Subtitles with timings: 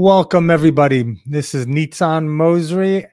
[0.00, 1.20] Welcome, everybody.
[1.26, 3.08] This is Nitzan Mosery,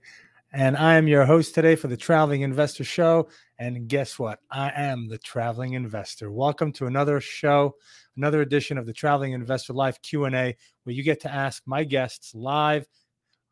[0.53, 3.27] and I am your host today for the Traveling Investor Show.
[3.57, 4.37] And guess what?
[4.51, 6.31] I am the Traveling Investor.
[6.31, 7.73] Welcome to another show,
[8.17, 12.35] another edition of the Traveling Investor Live Q&A, where you get to ask my guests
[12.35, 12.85] live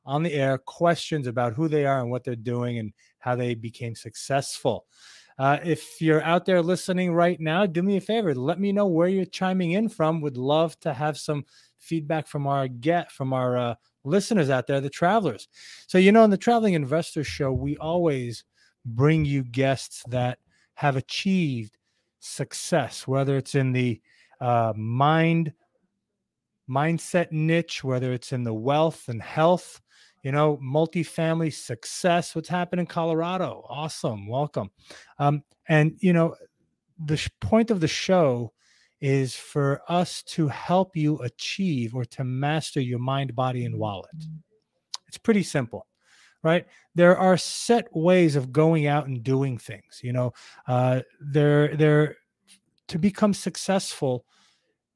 [0.06, 3.56] on the air questions about who they are and what they're doing and how they
[3.56, 4.86] became successful.
[5.40, 8.36] Uh, if you're out there listening right now, do me a favor.
[8.36, 10.22] Let me know where you're chiming in from.
[10.22, 11.46] Would love to have some
[11.84, 15.48] feedback from our get from our uh, listeners out there, the travelers.
[15.88, 18.44] So you know, in the Traveling Investor Show, we always
[18.86, 20.40] bring you guests that
[20.76, 21.78] have achieved
[22.20, 24.02] success, whether it's in the
[24.42, 25.54] uh, mind
[26.70, 29.82] mindset niche, whether it's in the wealth and health,
[30.24, 32.34] you know, multifamily success.
[32.34, 33.66] What's happened in Colorado?
[33.70, 34.72] Awesome, welcome.
[35.20, 36.36] Um, and you know,
[37.06, 38.53] the sh- point of the show
[39.04, 44.16] is for us to help you achieve or to master your mind, body, and wallet.
[45.10, 45.88] It's pretty simple,
[46.42, 46.66] right?
[46.96, 50.00] There are set ways of going out and doing things.
[50.02, 50.34] You know,
[50.70, 52.16] uh, there, there,
[52.88, 54.26] to become successful,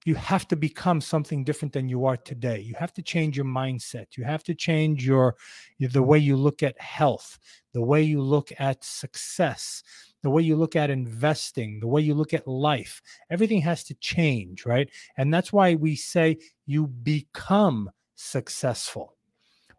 [0.06, 2.62] you have to become something different than you are today.
[2.62, 4.16] You have to change your mindset.
[4.16, 5.36] You have to change your
[5.82, 7.38] the way you look at health,
[7.74, 9.84] the way you look at success,
[10.24, 13.02] the way you look at investing, the way you look at life.
[13.30, 14.90] Everything has to change, right?
[15.18, 19.18] And that's why we say you become successful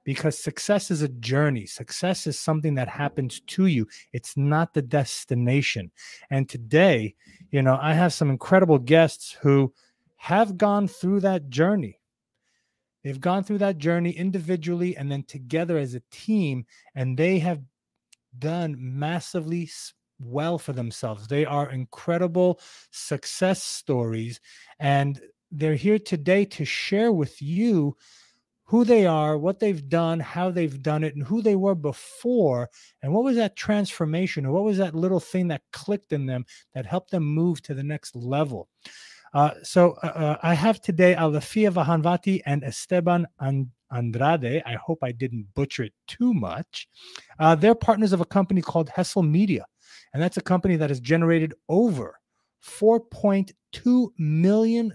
[0.09, 1.67] because success is a journey.
[1.67, 5.91] Success is something that happens to you, it's not the destination.
[6.31, 7.15] And today,
[7.51, 9.71] you know, I have some incredible guests who
[10.17, 12.01] have gone through that journey.
[13.05, 17.61] They've gone through that journey individually and then together as a team, and they have
[18.39, 19.67] done massively
[20.19, 21.27] well for themselves.
[21.27, 24.41] They are incredible success stories,
[24.79, 25.21] and
[25.51, 27.97] they're here today to share with you
[28.65, 32.69] who they are, what they've done, how they've done it, and who they were before,
[33.03, 36.45] and what was that transformation, or what was that little thing that clicked in them
[36.75, 38.69] that helped them move to the next level.
[39.33, 44.63] Uh, so uh, uh I have today Alafia Vahanvati and Esteban and Andrade.
[44.67, 46.89] I hope I didn't butcher it too much.
[47.39, 49.65] Uh, they're partners of a company called Hustle Media.
[50.13, 52.19] And that's a company that has generated over
[52.65, 54.93] $4.2 million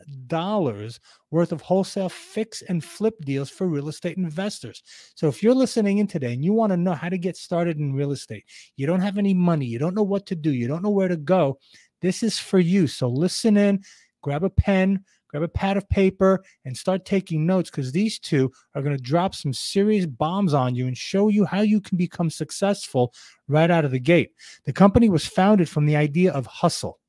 [1.32, 4.84] worth of wholesale fix and flip deals for real estate investors.
[5.16, 7.78] So if you're listening in today and you want to know how to get started
[7.78, 10.68] in real estate, you don't have any money, you don't know what to do, you
[10.68, 11.58] don't know where to go,
[12.02, 12.88] this is for you.
[12.88, 13.82] So listen in,
[14.22, 15.04] grab a pen,
[15.34, 19.02] grab a pad of paper and start taking notes because these two are going to
[19.02, 23.12] drop some serious bombs on you and show you how you can become successful
[23.48, 24.32] right out of the gate.
[24.66, 27.00] The company was founded from the idea of hustle.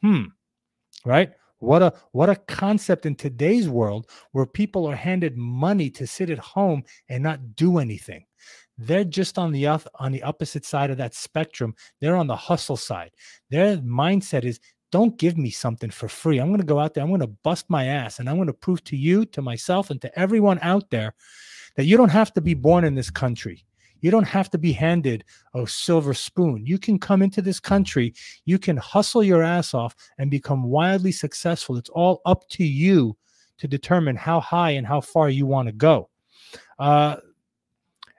[0.00, 0.24] Hmm.
[1.04, 1.32] Right?
[1.58, 6.30] What a what a concept in today's world where people are handed money to sit
[6.30, 8.24] at home and not do anything.
[8.78, 11.74] They're just on the on the opposite side of that spectrum.
[12.00, 13.12] They're on the hustle side.
[13.50, 14.60] Their mindset is
[14.92, 16.38] don't give me something for free.
[16.38, 18.46] I'm going to go out there, I'm going to bust my ass, and I'm going
[18.46, 21.14] to prove to you, to myself, and to everyone out there
[21.76, 23.64] that you don't have to be born in this country.
[24.00, 25.24] You don't have to be handed
[25.54, 26.64] a silver spoon.
[26.64, 28.14] You can come into this country,
[28.44, 31.76] you can hustle your ass off and become wildly successful.
[31.76, 33.16] It's all up to you
[33.58, 36.10] to determine how high and how far you want to go.
[36.78, 37.16] Uh,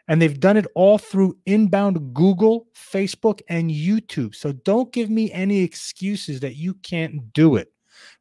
[0.08, 4.36] and they've done it all through inbound Google, Facebook, and YouTube.
[4.36, 7.72] So don't give me any excuses that you can't do it.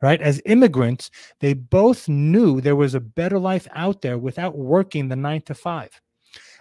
[0.01, 0.21] Right.
[0.23, 1.11] As immigrants,
[1.41, 5.55] they both knew there was a better life out there without working the nine to
[5.55, 5.91] five.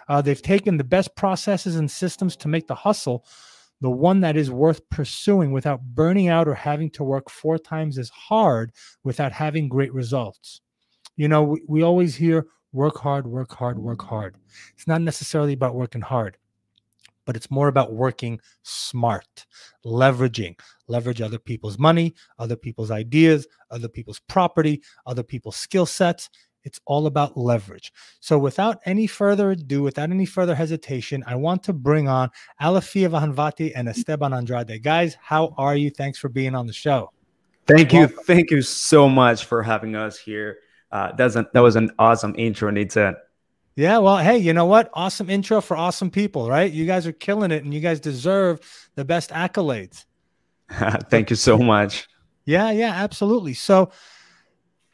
[0.08, 3.24] Uh, they've taken the best processes and systems to make the hustle
[3.80, 7.98] the one that is worth pursuing without burning out or having to work four times
[7.98, 8.72] as hard
[9.04, 10.60] without having great results.
[11.16, 12.46] You know, we, we always hear
[12.76, 14.36] work hard, work hard, work hard.
[14.74, 16.36] It's not necessarily about working hard,
[17.24, 19.46] but it's more about working smart,
[19.84, 26.28] leveraging, leverage other people's money, other people's ideas, other people's property, other people's skill sets.
[26.64, 27.92] It's all about leverage.
[28.20, 32.28] So, without any further ado, without any further hesitation, I want to bring on
[32.60, 34.82] Alafia Vahanvati and Esteban Andrade.
[34.82, 35.90] Guys, how are you?
[35.90, 37.12] Thanks for being on the show.
[37.68, 38.08] Thank you.
[38.08, 40.58] Thank you so much for having us here
[40.92, 43.16] uh, that's an, that was an awesome intro, Nathan.
[43.76, 44.90] Yeah, well, hey, you know what?
[44.94, 46.72] Awesome intro for awesome people, right?
[46.72, 48.60] You guys are killing it, and you guys deserve
[48.94, 50.06] the best accolades.
[51.10, 52.08] Thank you so much.
[52.46, 53.54] Yeah, yeah, absolutely.
[53.54, 53.90] So,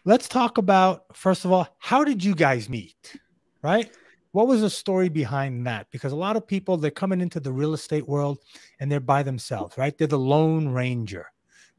[0.04, 3.16] let's talk about first of all, how did you guys meet?
[3.62, 3.90] Right?
[4.32, 5.86] What was the story behind that?
[5.90, 8.38] Because a lot of people they're coming into the real estate world
[8.80, 9.96] and they're by themselves, right?
[9.96, 11.26] They're the lone ranger,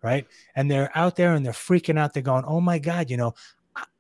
[0.03, 0.25] right?
[0.55, 2.13] And they're out there and they're freaking out.
[2.13, 3.33] They're going, "Oh my god, you know,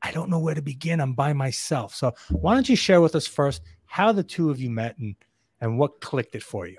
[0.03, 0.99] I don't know where to begin.
[0.99, 1.95] I'm by myself.
[1.95, 5.15] So why don't you share with us first how the two of you met and
[5.61, 6.77] and what clicked it for you?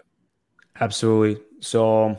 [0.79, 1.43] Absolutely.
[1.61, 2.19] So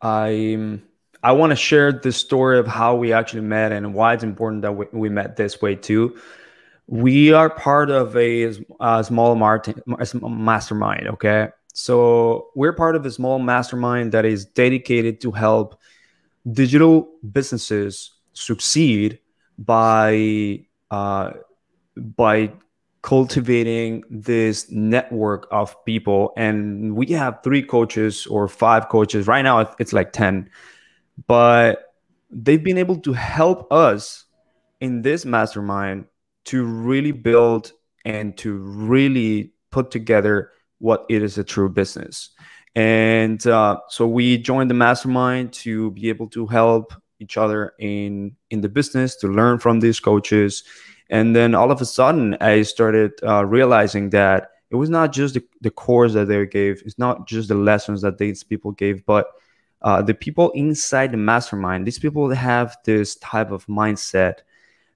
[0.00, 0.80] I
[1.22, 4.62] I want to share the story of how we actually met and why it's important
[4.62, 6.18] that we, we met this way too.
[6.88, 11.08] We are part of a, a small mastermind.
[11.08, 15.78] Okay, so we're part of a small mastermind that is dedicated to help
[16.50, 19.20] digital businesses succeed
[19.64, 21.30] by uh,
[21.96, 22.52] by
[23.02, 26.32] cultivating this network of people.
[26.36, 29.26] And we have three coaches or five coaches.
[29.26, 30.48] Right now it's like 10
[31.26, 31.94] but
[32.30, 34.24] they've been able to help us
[34.80, 36.06] in this mastermind
[36.44, 37.72] to really build
[38.04, 42.30] and to really put together what it is a true business.
[42.74, 48.36] And uh, so we joined the mastermind to be able to help each other in
[48.50, 50.64] in the business to learn from these coaches.
[51.10, 55.34] And then all of a sudden i started uh, realizing that it was not just
[55.34, 59.04] the, the course that they gave it's not just the lessons that these people gave
[59.04, 59.26] but
[59.82, 64.36] uh, the people inside the mastermind these people have this type of mindset.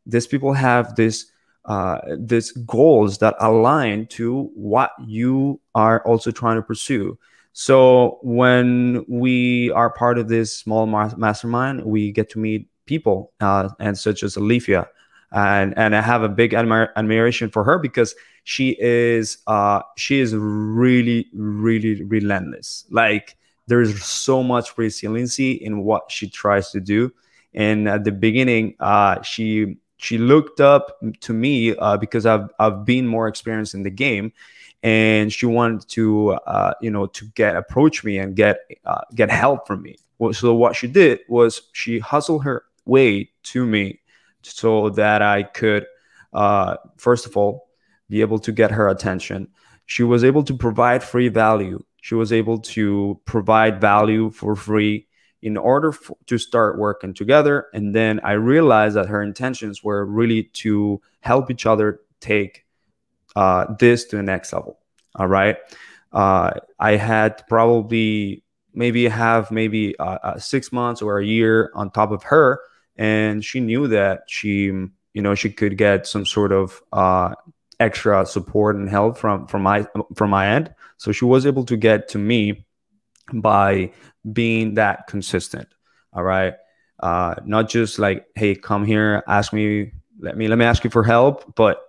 [0.07, 1.27] These people have this
[1.65, 7.19] uh, these goals that align to what you are also trying to pursue
[7.59, 13.71] so when we are part of this small mastermind, we get to meet people uh,
[13.81, 14.87] and such as Alifia,
[15.33, 18.15] and and I have a big admir- admiration for her because
[18.45, 22.85] she is uh, she is really really relentless.
[22.91, 23.39] Like
[23.69, 27.11] there's so much resiliency in what she tries to do.
[27.55, 32.85] And at the beginning, uh, she she looked up to me uh, because I've I've
[32.85, 34.35] been more experienced in the game,
[34.83, 39.31] and she wanted to uh, you know to get approach me and get uh, get
[39.31, 39.97] help from me.
[40.33, 44.01] So what she did was she hustled her way to me
[44.43, 45.85] so that i could
[46.33, 47.69] uh, first of all
[48.09, 49.49] be able to get her attention.
[49.87, 51.83] She was able to provide free value.
[52.03, 55.09] She was able to provide value for free
[55.43, 55.93] in order
[56.27, 57.67] to start working together.
[57.73, 62.66] And then i realized that her intentions were really to help each other take
[63.37, 64.79] uh, this to the next level.
[65.15, 65.57] All right.
[66.13, 68.43] Uh, I had probably
[68.75, 72.61] maybe have maybe uh, uh, six months or a year on top of her,
[72.97, 77.35] and she knew that she, you know, she could get some sort of uh,
[77.79, 80.75] extra support and help from from my from my end.
[80.97, 82.67] So she was able to get to me
[83.35, 83.93] by
[84.33, 85.69] being that consistent.
[86.13, 86.55] All right.
[86.99, 90.89] Uh, not just like, hey, come here, ask me, let me let me ask you
[90.89, 91.86] for help, but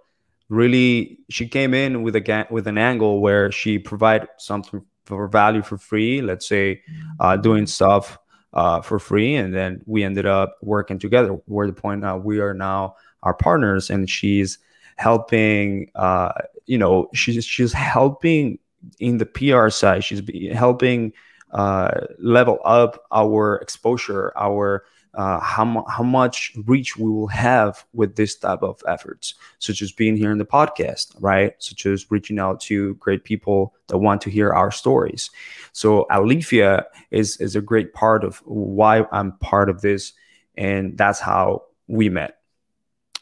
[0.49, 5.61] really she came in with a with an angle where she provided something for value
[5.61, 6.81] for free let's say
[7.19, 8.17] uh, doing stuff
[8.53, 11.33] uh, for free and then we ended up working together.
[11.45, 14.57] Where the point uh, we are now our partners and she's
[14.95, 16.31] helping uh,
[16.65, 18.59] you know she's she's helping
[18.99, 20.03] in the pr side.
[20.03, 20.21] She's
[20.53, 21.13] helping
[21.51, 24.85] uh, level up our exposure our
[25.17, 29.91] uh, how, how much reach we will have with this type of efforts, such as
[29.91, 31.55] being here in the podcast, right?
[31.57, 35.31] Such as reaching out to great people that want to hear our stories.
[35.73, 40.13] So Alifia is is a great part of why I'm part of this,
[40.55, 42.37] and that's how we met.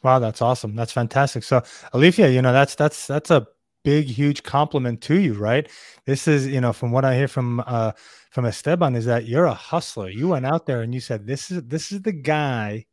[0.04, 0.76] Wow, that's awesome.
[0.76, 1.44] That's fantastic.
[1.44, 1.62] So
[1.94, 3.48] Alifia, you know, that's that's that's a
[3.86, 5.70] big, huge compliment to you, right?
[6.06, 7.94] This is, you know, from what I hear from uh
[8.32, 10.10] from Esteban is that you're a hustler.
[10.10, 12.88] You went out there and you said, This is this is the guy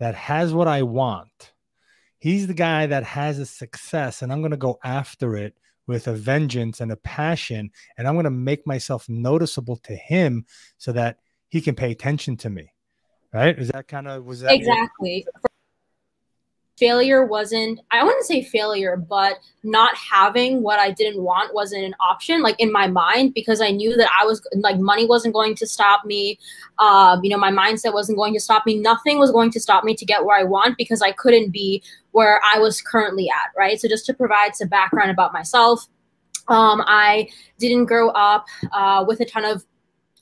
[0.00, 1.52] that has what I want.
[2.18, 5.54] He's the guy that has a success, and I'm gonna go after it
[5.86, 10.46] with a vengeance and a passion, and I'm gonna make myself noticeable to him
[10.78, 11.18] so that
[11.48, 12.72] he can pay attention to me.
[13.32, 13.56] Right?
[13.58, 15.26] Is that kind of was that exactly
[16.78, 21.94] failure wasn't i wouldn't say failure but not having what i didn't want wasn't an
[22.00, 25.54] option like in my mind because i knew that i was like money wasn't going
[25.54, 26.38] to stop me
[26.78, 29.84] um, you know my mindset wasn't going to stop me nothing was going to stop
[29.84, 33.50] me to get where i want because i couldn't be where i was currently at
[33.56, 33.80] right?
[33.80, 35.86] So just to provide some background about myself
[36.48, 37.28] um, i
[37.58, 39.64] didn't grow up uh, with a ton of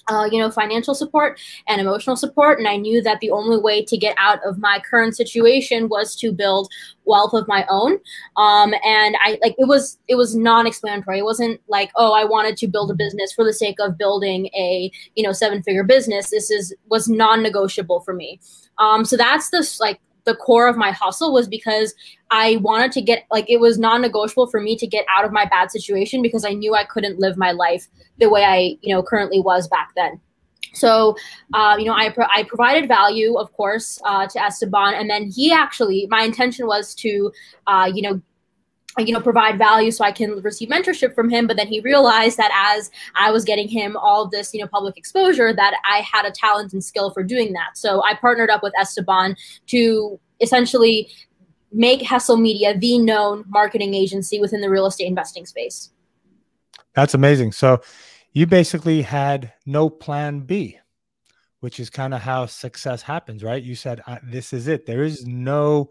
[0.08, 2.58] uh, you know, financial support and emotional support.
[2.58, 6.14] And I knew that the only way to get out of my current situation was
[6.16, 6.70] to build
[7.04, 7.98] wealth of my own.
[8.36, 11.18] Um, and I like it was it was non-explanatory.
[11.18, 14.46] It wasn't like, oh, I wanted to build a business for the sake of building
[14.54, 16.30] a you know seven-figure business.
[16.30, 18.40] This is was non-negotiable for me.
[18.78, 21.94] Um, so that's this like the core of my hustle was because
[22.30, 25.44] I wanted to get like it was non-negotiable for me to get out of my
[25.44, 27.86] bad situation because I knew I couldn't live my life
[28.18, 30.20] the way I, you know, currently was back then.
[30.74, 31.16] so,
[31.52, 35.30] uh, you know, I, pro- I provided value, of course, uh, to Esteban, and then
[35.30, 37.32] he actually, my intention was to,
[37.66, 38.20] uh, you know,
[38.98, 42.36] you know provide value so i can receive mentorship from him but then he realized
[42.36, 46.24] that as i was getting him all this you know public exposure that i had
[46.24, 49.36] a talent and skill for doing that so i partnered up with esteban
[49.66, 51.08] to essentially
[51.72, 55.90] make hustle media the known marketing agency within the real estate investing space
[56.94, 57.80] that's amazing so
[58.34, 60.78] you basically had no plan B,
[61.60, 63.62] which is kind of how success happens, right?
[63.62, 64.84] You said, "This is it.
[64.84, 65.90] There is no."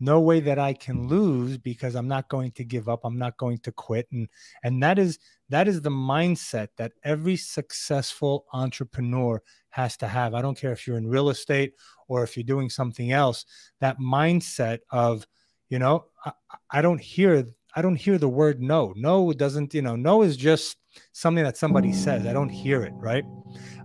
[0.00, 3.00] No way that I can lose because I'm not going to give up.
[3.04, 4.08] I'm not going to quit.
[4.10, 4.28] And
[4.64, 5.18] and that is
[5.50, 10.34] that is the mindset that every successful entrepreneur has to have.
[10.34, 11.74] I don't care if you're in real estate
[12.08, 13.44] or if you're doing something else.
[13.80, 15.26] That mindset of,
[15.68, 16.32] you know, I,
[16.70, 18.92] I don't hear I don't hear the word no.
[18.96, 20.76] No doesn't, you know, no is just
[21.12, 22.26] something that somebody says.
[22.26, 23.24] I don't hear it, right?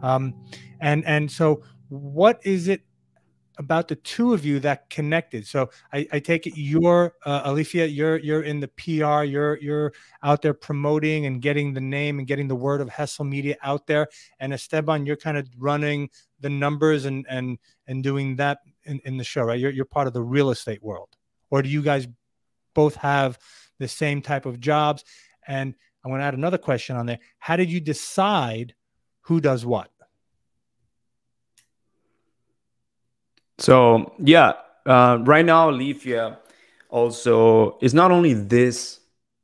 [0.01, 0.33] Um,
[0.81, 2.81] and and so what is it
[3.57, 5.47] about the two of you that connected?
[5.47, 9.93] So I, I take it you're uh, Alifia, you're you're in the PR, you're you're
[10.23, 13.87] out there promoting and getting the name and getting the word of Hustle Media out
[13.87, 14.07] there.
[14.39, 16.09] And Esteban, you're kind of running
[16.39, 17.57] the numbers and and
[17.87, 19.59] and doing that in, in the show, right?
[19.59, 21.09] You're you're part of the real estate world.
[21.49, 22.07] Or do you guys
[22.73, 23.37] both have
[23.79, 25.03] the same type of jobs?
[25.47, 27.19] And I want to add another question on there.
[27.39, 28.75] How did you decide
[29.21, 29.89] who does what?
[33.57, 34.53] So yeah,
[34.85, 36.37] uh, right now Alifia
[36.89, 38.99] also is not only this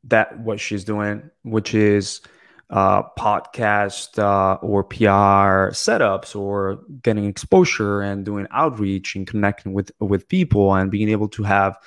[0.06, 2.22] that what she's doing, which is
[2.70, 9.92] uh, podcast uh, or PR setups or getting exposure and doing outreach and connecting with
[10.00, 11.78] with people and being able to have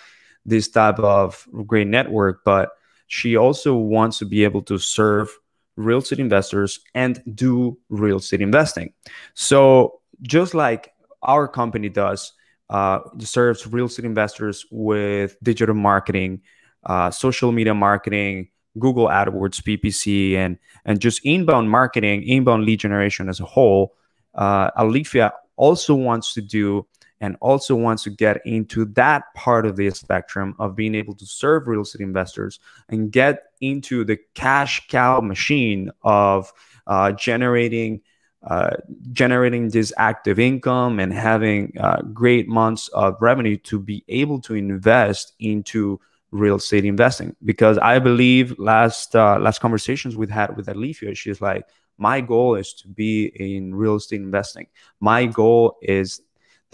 [0.47, 2.73] this type of great network, but
[3.07, 5.31] she also wants to be able to serve
[5.76, 8.93] real estate investors and do real estate investing.
[9.35, 10.93] So, just like
[11.25, 12.33] our company does,
[12.71, 16.43] uh, serves real estate investors with digital marketing,
[16.85, 23.28] uh, social media marketing, Google AdWords, PPC, and and just inbound marketing, inbound lead generation
[23.28, 23.95] as a whole.
[24.35, 26.87] Uh, Alifia also wants to do
[27.21, 31.25] and also wants to get into that part of the spectrum of being able to
[31.25, 36.52] serve real estate investors and get into the cash cow machine of
[36.87, 38.00] uh, generating
[38.46, 38.70] uh,
[39.12, 44.54] generating this active income and having uh, great months of revenue to be able to
[44.54, 50.66] invest into real estate investing because i believe last uh, last conversations we had with
[50.66, 51.64] alifia she's like
[51.96, 54.66] my goal is to be in real estate investing
[54.98, 56.20] my goal is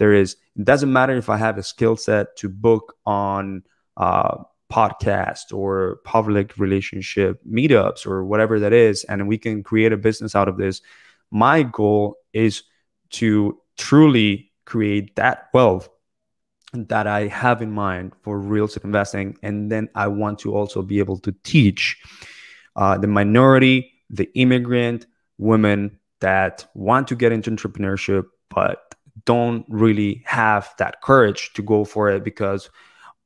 [0.01, 3.63] there is it doesn't matter if I have a skill set to book on
[3.97, 9.97] uh, podcast or public relationship meetups or whatever that is, and we can create a
[9.97, 10.81] business out of this.
[11.31, 12.63] My goal is
[13.11, 15.89] to truly create that wealth
[16.73, 19.37] that I have in mind for real estate investing.
[19.43, 21.97] And then I want to also be able to teach
[22.75, 25.05] uh, the minority, the immigrant
[25.37, 28.95] women that want to get into entrepreneurship, but
[29.25, 32.69] don't really have that courage to go for it because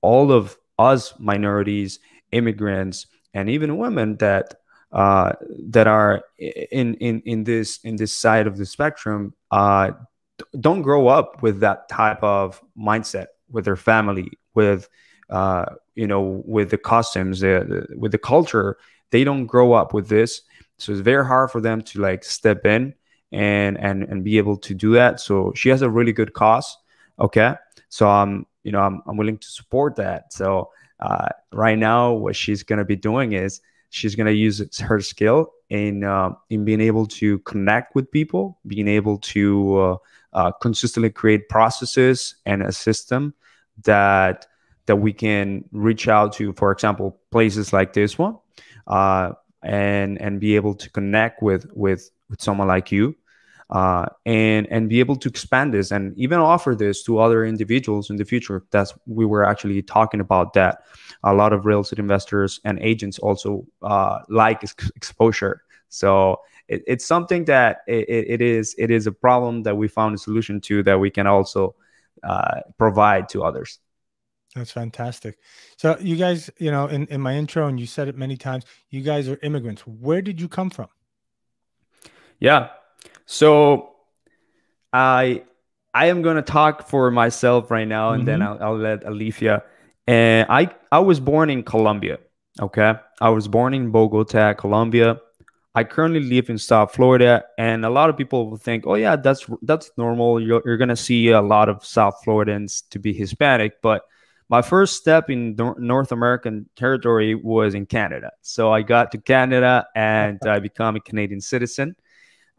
[0.01, 1.99] all of us minorities,
[2.31, 4.55] immigrants, and even women that
[4.95, 5.33] uh,
[5.67, 9.91] that are in in in this in this side of the spectrum uh,
[10.59, 14.89] don't grow up with that type of mindset with their family, with
[15.29, 18.77] uh, you know, with the customs, the, with the culture.
[19.11, 20.41] They don't grow up with this,
[20.77, 22.93] so it's very hard for them to like step in
[23.31, 25.19] and and and be able to do that.
[25.19, 26.77] So she has a really good cause.
[27.19, 27.55] Okay,
[27.89, 30.33] so I'm you know I'm I'm willing to support that.
[30.33, 33.61] So uh, right now, what she's gonna be doing is
[33.95, 38.87] she's gonna use her skill in uh, in being able to connect with people, being
[38.87, 39.97] able to uh,
[40.33, 43.33] uh, consistently create processes and a system
[43.83, 44.45] that
[44.85, 48.37] that we can reach out to, for example, places like this one,
[48.87, 49.31] uh,
[49.63, 53.15] and and be able to connect with with with someone like you
[53.69, 58.09] uh, and and be able to expand this and even offer this to other individuals
[58.09, 60.83] in the future that's we were actually talking about that
[61.23, 66.83] a lot of real estate investors and agents also uh, like ex- exposure so it,
[66.85, 70.61] it's something that it, it is it is a problem that we found a solution
[70.61, 71.75] to that we can also
[72.23, 73.79] uh, provide to others
[74.53, 75.37] that's fantastic.
[75.75, 78.63] So you guys, you know, in, in my intro, and you said it many times,
[78.89, 79.85] you guys are immigrants.
[79.85, 80.87] Where did you come from?
[82.39, 82.69] Yeah.
[83.25, 83.95] So
[84.93, 85.43] I
[85.93, 88.25] I am gonna talk for myself right now, and mm-hmm.
[88.25, 89.61] then I'll, I'll let Alifia.
[90.07, 92.19] And I I was born in Colombia.
[92.61, 95.19] Okay, I was born in Bogota, Colombia.
[95.73, 99.15] I currently live in South Florida, and a lot of people will think, "Oh yeah,
[99.17, 100.39] that's that's normal.
[100.39, 104.03] You're, you're gonna see a lot of South Floridians to be Hispanic." But
[104.47, 108.31] my first step in North American territory was in Canada.
[108.41, 111.95] So I got to Canada and I became a Canadian citizen.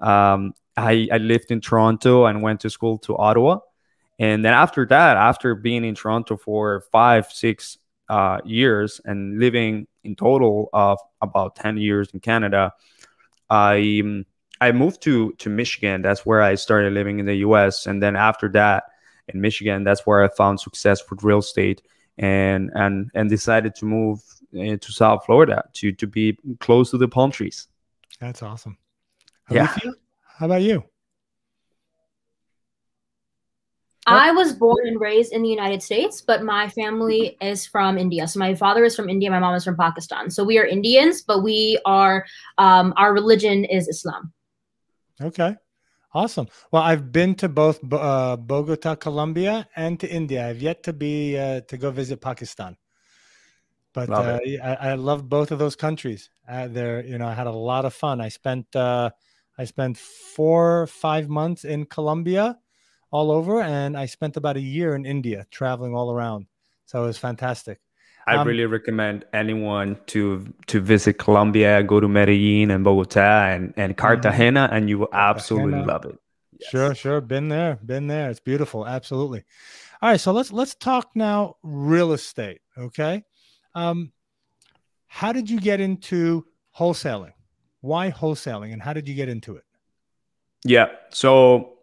[0.01, 3.61] Um, I, I lived in Toronto and went to school to Ottawa.
[4.19, 9.87] And then after that, after being in Toronto for five, six uh, years and living
[10.05, 12.73] in total of about 10 years in Canada,
[13.51, 14.27] I um,
[14.61, 16.03] I moved to to Michigan.
[16.03, 17.87] That's where I started living in the U.S.
[17.87, 18.85] And then after that,
[19.29, 21.83] in Michigan, that's where I found success with real estate
[22.19, 24.23] and and and decided to move
[24.55, 27.69] uh, to South Florida to to be close to the palm trees.
[28.19, 28.79] That's awesome.
[29.51, 29.75] Yeah.
[30.39, 30.85] How about you?
[34.07, 38.29] I was born and raised in the United States, but my family is from India.
[38.29, 40.31] So my father is from India, my mom is from Pakistan.
[40.31, 42.25] So we are Indians, but we are
[42.59, 44.33] um, our religion is Islam.
[45.21, 45.57] Okay,
[46.15, 46.47] awesome.
[46.71, 50.49] Well, I've been to both uh, Bogota, Colombia, and to India.
[50.49, 52.77] I've yet to be uh, to go visit Pakistan,
[53.93, 56.31] but uh, I, I, love both of those countries.
[56.49, 58.21] Uh, there, you know, I had a lot of fun.
[58.21, 59.11] I spent uh,
[59.59, 62.59] I spent four five months in Colombia
[63.11, 66.47] all over, and I spent about a year in India traveling all around.
[66.85, 67.81] So it was fantastic.
[68.27, 73.73] I um, really recommend anyone to to visit Colombia, go to Medellin and Bogota and,
[73.77, 74.01] and mm-hmm.
[74.01, 75.93] Cartagena, and you will absolutely Cartagena.
[75.93, 76.19] love it.
[76.59, 76.71] Yes.
[76.71, 77.21] Sure, sure.
[77.21, 78.31] Been there, been there.
[78.31, 78.87] It's beautiful.
[78.87, 79.45] Absolutely.
[80.03, 82.61] All right, so let's let's talk now real estate.
[82.77, 83.23] Okay.
[83.75, 84.13] Um,
[85.07, 87.33] how did you get into wholesaling?
[87.81, 89.65] Why wholesaling and how did you get into it?
[90.65, 90.87] Yeah.
[91.11, 91.77] So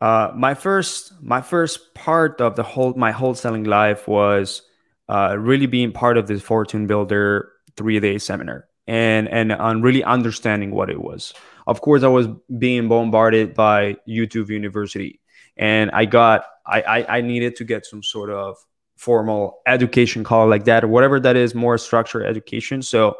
[0.00, 4.62] uh, my first my first part of the whole my wholesaling life was
[5.08, 10.04] uh, really being part of this fortune builder three day seminar and and on really
[10.04, 11.32] understanding what it was
[11.66, 15.20] of course i was being bombarded by youtube university
[15.56, 18.56] and i got I, I i needed to get some sort of
[18.96, 23.16] formal education call like that or whatever that is more structured education so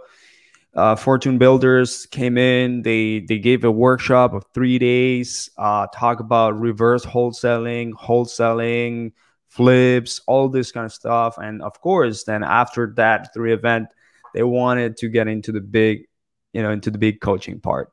[0.76, 2.82] uh, Fortune Builders came in.
[2.82, 5.48] They they gave a workshop of three days.
[5.56, 9.12] Uh, talk about reverse wholesaling, wholesaling,
[9.48, 11.38] flips, all this kind of stuff.
[11.38, 13.88] And of course, then after that three event,
[14.34, 16.06] they wanted to get into the big,
[16.52, 17.92] you know, into the big coaching part.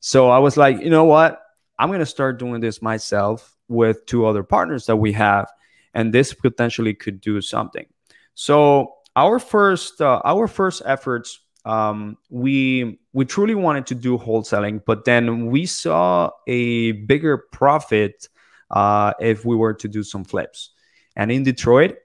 [0.00, 1.42] So I was like, you know what?
[1.78, 5.50] I'm gonna start doing this myself with two other partners that we have,
[5.92, 7.86] and this potentially could do something.
[8.34, 14.82] So our first uh, our first efforts um, we we truly wanted to do wholesaling,
[14.84, 18.28] but then we saw a bigger profit
[18.70, 20.70] uh, if we were to do some flips.
[21.14, 21.98] And in Detroit,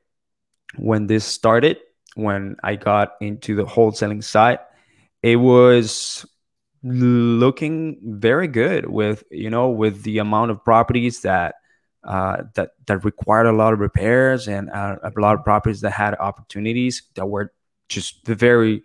[0.75, 1.77] when this started,
[2.15, 4.59] when I got into the wholesaling side,
[5.23, 6.25] it was
[6.83, 11.55] looking very good with you know with the amount of properties that
[12.03, 15.91] uh, that that required a lot of repairs and uh, a lot of properties that
[15.91, 17.51] had opportunities that were
[17.89, 18.83] just very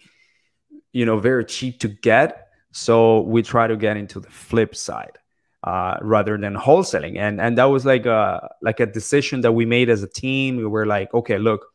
[0.93, 2.49] you know very cheap to get.
[2.73, 5.19] So we try to get into the flip side
[5.65, 7.19] uh, rather than wholesaling.
[7.19, 10.57] And and that was like a like a decision that we made as a team.
[10.57, 11.67] We were like okay look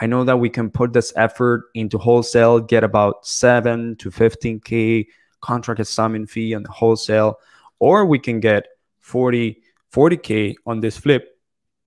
[0.00, 5.06] i know that we can put this effort into wholesale get about 7 to 15k
[5.42, 7.38] contract assignment fee on the wholesale
[7.78, 8.68] or we can get
[9.00, 9.60] 40
[9.92, 11.38] 40k on this flip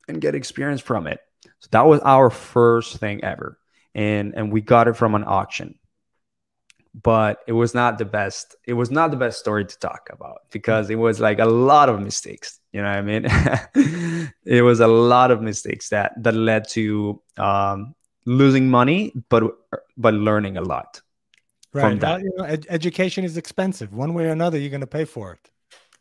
[0.07, 1.19] and get experience from it.
[1.59, 3.57] So that was our first thing ever.
[3.95, 5.79] And and we got it from an auction
[7.03, 10.41] but it was not the best it was not the best story to talk about
[10.51, 14.31] because it was like a lot of mistakes you know what i mean?
[14.45, 19.43] It was a lot of mistakes that that led to um, losing money but
[19.97, 21.01] but learning a lot
[21.73, 22.21] right from that.
[22.21, 23.93] you know, ed- education is expensive.
[23.93, 25.49] One way or another you're going to pay for it.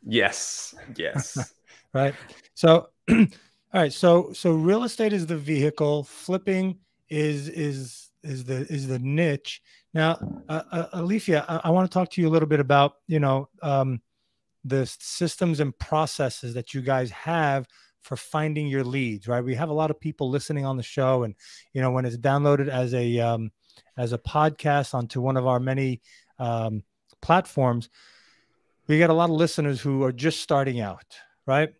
[0.04, 1.52] Yes yes.
[1.92, 2.14] Right?
[2.54, 3.26] So all
[3.72, 6.04] right so so real estate is the vehicle.
[6.04, 6.78] Flipping
[7.08, 9.62] is is is the is the niche
[9.94, 12.96] now, uh, uh, Alifia, I, I want to talk to you a little bit about
[13.06, 14.02] you know um,
[14.64, 17.66] the systems and processes that you guys have
[18.02, 19.28] for finding your leads.
[19.28, 21.34] Right, we have a lot of people listening on the show, and
[21.72, 23.52] you know when it's downloaded as a um,
[23.96, 26.02] as a podcast onto one of our many
[26.40, 26.82] um,
[27.22, 27.88] platforms,
[28.88, 31.16] we get a lot of listeners who are just starting out.
[31.46, 31.72] Right,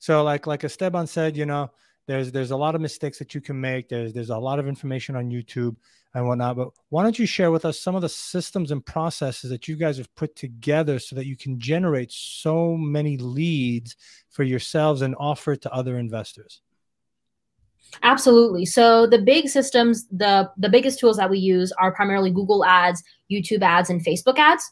[0.00, 1.70] so like like Esteban said, you know
[2.10, 3.88] there's there's a lot of mistakes that you can make.
[3.88, 5.76] There's there's a lot of information on YouTube
[6.12, 6.56] and whatnot.
[6.56, 9.76] But why don't you share with us some of the systems and processes that you
[9.76, 13.94] guys have put together so that you can generate so many leads
[14.28, 16.62] for yourselves and offer it to other investors?
[18.02, 18.66] Absolutely.
[18.66, 23.04] So the big systems, the the biggest tools that we use are primarily Google Ads,
[23.30, 24.68] YouTube Ads, and Facebook Ads.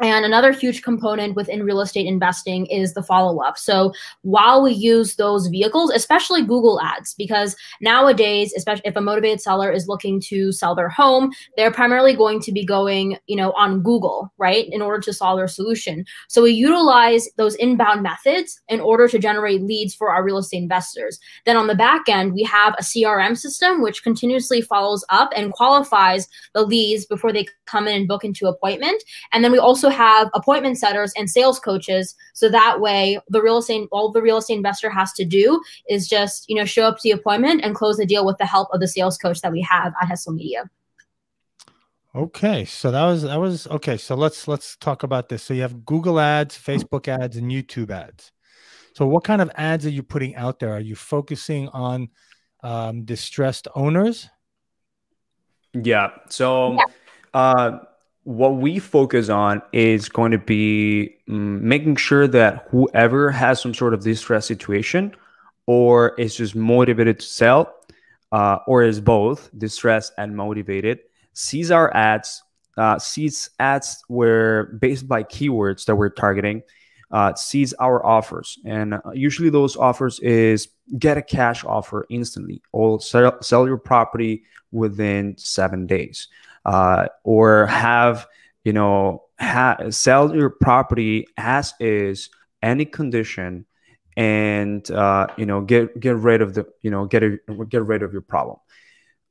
[0.00, 3.58] And another huge component within real estate investing is the follow up.
[3.58, 9.40] So while we use those vehicles, especially Google ads, because nowadays, especially if a motivated
[9.40, 13.52] seller is looking to sell their home, they're primarily going to be going, you know,
[13.52, 16.04] on Google, right, in order to solve their solution.
[16.28, 20.62] So we utilize those inbound methods in order to generate leads for our real estate
[20.62, 21.18] investors.
[21.46, 25.52] Then on the back end, we have a CRM system which continuously follows up and
[25.52, 29.02] qualifies the leads before they come in and book into appointment.
[29.32, 32.16] And then we also have appointment setters and sales coaches.
[32.34, 36.08] So that way, the real estate, all the real estate investor has to do is
[36.08, 38.68] just, you know, show up to the appointment and close the deal with the help
[38.72, 40.68] of the sales coach that we have at Hustle Media.
[42.14, 43.96] Okay, so that was that was okay.
[43.96, 45.42] So let's let's talk about this.
[45.42, 48.32] So you have Google ads, Facebook ads, and YouTube ads.
[48.94, 50.72] So what kind of ads are you putting out there?
[50.72, 52.08] Are you focusing on
[52.64, 54.28] um, distressed owners?
[55.74, 56.10] Yeah.
[56.28, 56.84] So yeah.
[57.34, 57.78] Uh,
[58.28, 63.72] what we focus on is going to be um, making sure that whoever has some
[63.72, 65.16] sort of distress situation
[65.64, 67.74] or is just motivated to sell
[68.32, 70.98] uh, or is both distressed and motivated
[71.32, 72.42] sees our ads
[72.76, 76.62] uh, sees ads where based by keywords that we're targeting
[77.10, 78.58] uh, sees our offers.
[78.66, 83.78] And uh, usually those offers is get a cash offer instantly or sell, sell your
[83.78, 86.28] property within seven days
[86.68, 88.26] uh, or have
[88.62, 92.28] you know ha- sell your property as is
[92.62, 93.64] any condition
[94.18, 97.38] and uh, you know get get rid of the you know get a,
[97.70, 98.58] get rid of your problem.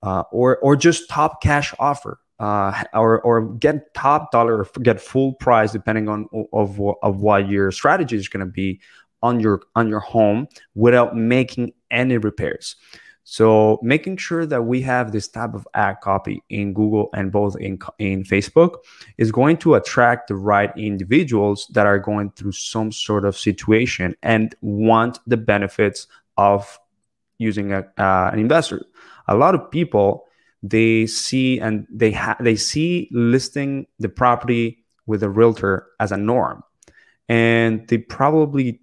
[0.02, 5.00] Uh, or or just top cash offer uh, or or get top dollar or get
[5.00, 8.80] full price depending on of, of what your strategy is going to be
[9.22, 12.76] on your on your home without making any repairs
[13.30, 17.58] so making sure that we have this type of ad copy in Google and both
[17.60, 18.78] in, in Facebook
[19.18, 24.16] is going to attract the right individuals that are going through some sort of situation
[24.24, 26.80] and want the benefits of
[27.38, 28.82] using a, uh, an investor.
[29.28, 30.26] A lot of people
[30.64, 36.18] they see and they ha- they see listing the property with a realtor as a
[36.18, 36.64] norm,
[37.28, 38.80] and they probably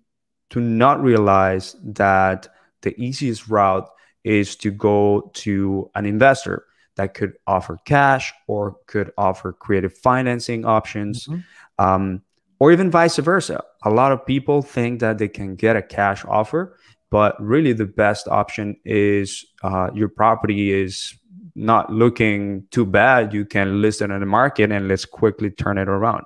[0.50, 2.46] do not realize that
[2.83, 3.88] the easiest route
[4.24, 6.64] is to go to an investor
[6.96, 11.84] that could offer cash or could offer creative financing options, mm-hmm.
[11.84, 12.22] um,
[12.58, 13.62] or even vice versa.
[13.84, 16.78] A lot of people think that they can get a cash offer,
[17.10, 21.14] but really the best option is uh, your property is
[21.54, 23.32] not looking too bad.
[23.32, 26.24] You can list it on the market and let's quickly turn it around.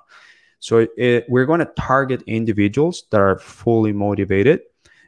[0.61, 4.61] So it, we're going to target individuals that are fully motivated,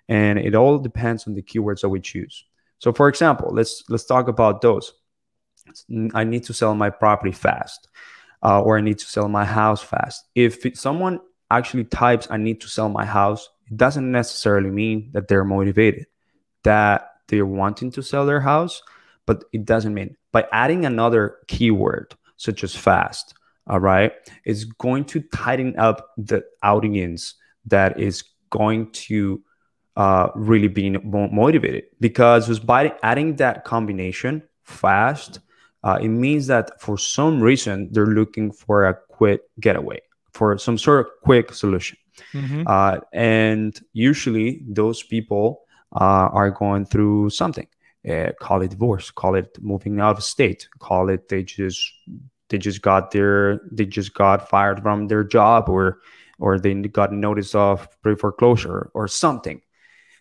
[0.09, 2.44] and it all depends on the keywords that we choose.
[2.81, 4.93] So for example, let's let's talk about those.
[6.14, 7.88] I need to sell my property fast,
[8.43, 10.27] uh, or I need to sell my house fast.
[10.35, 15.29] If someone actually types "I need to sell my house," it doesn't necessarily mean that
[15.29, 16.07] they're motivated,
[16.64, 18.83] that they're wanting to sell their house,
[19.27, 23.35] but it doesn't mean by adding another keyword such as fast.
[23.66, 24.12] All right,
[24.45, 27.35] it's going to tighten up the audience
[27.66, 29.45] that is going to
[30.00, 30.96] uh, really being
[31.30, 35.40] motivated because just by adding that combination fast,
[35.84, 40.00] uh, it means that for some reason they're looking for a quick getaway,
[40.32, 41.98] for some sort of quick solution.
[42.32, 42.62] Mm-hmm.
[42.66, 47.68] Uh, and usually those people uh, are going through something.
[48.08, 51.92] Uh, call it divorce, call it moving out of state, call it they just
[52.48, 55.98] they just got their they just got fired from their job or
[56.38, 59.60] or they got notice of pre foreclosure or something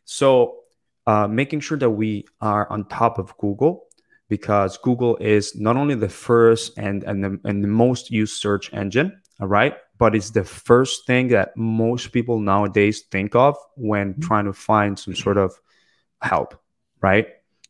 [0.09, 0.61] so
[1.05, 3.85] uh, making sure that we are on top of Google
[4.27, 8.73] because Google is not only the first and and the, and the most used search
[8.73, 14.13] engine, all right, but it's the first thing that most people nowadays think of when
[14.13, 14.21] mm-hmm.
[14.21, 15.53] trying to find some sort of
[16.23, 16.59] help,
[17.01, 17.27] right?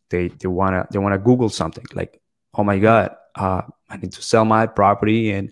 [0.10, 2.22] They they wanna they wanna Google something like,
[2.54, 5.52] oh my god, uh, I need to sell my property and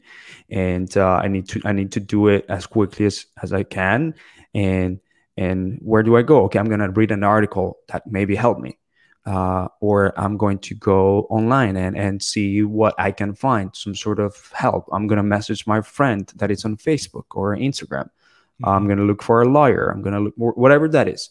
[0.49, 3.63] and uh, I need to I need to do it as quickly as as I
[3.63, 4.15] can
[4.53, 5.01] and
[5.37, 6.43] and where do I go?
[6.45, 8.77] Okay, I'm going to read an article that maybe help me.
[9.25, 13.93] Uh, or I'm going to go online and, and see what I can find, some
[13.93, 14.87] sort of help.
[14.93, 18.05] I'm going to message my friend that is on Facebook or Instagram.
[18.05, 18.69] Mm-hmm.
[18.69, 19.89] I'm going to look for a lawyer.
[19.89, 21.29] I'm going to look whatever that is.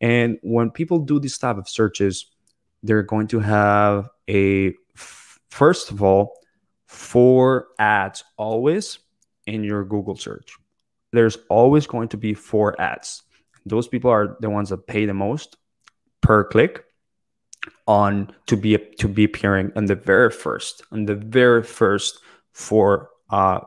[0.00, 2.26] And when people do this type of searches,
[2.82, 6.34] they're going to have a first of all
[6.86, 8.98] four ads always
[9.46, 10.56] in your Google search.
[11.12, 13.22] There's always going to be four ads
[13.66, 15.56] those people are the ones that pay the most
[16.20, 16.84] per click
[17.86, 22.20] on to be to be appearing on the very first on the very first
[22.52, 23.60] for uh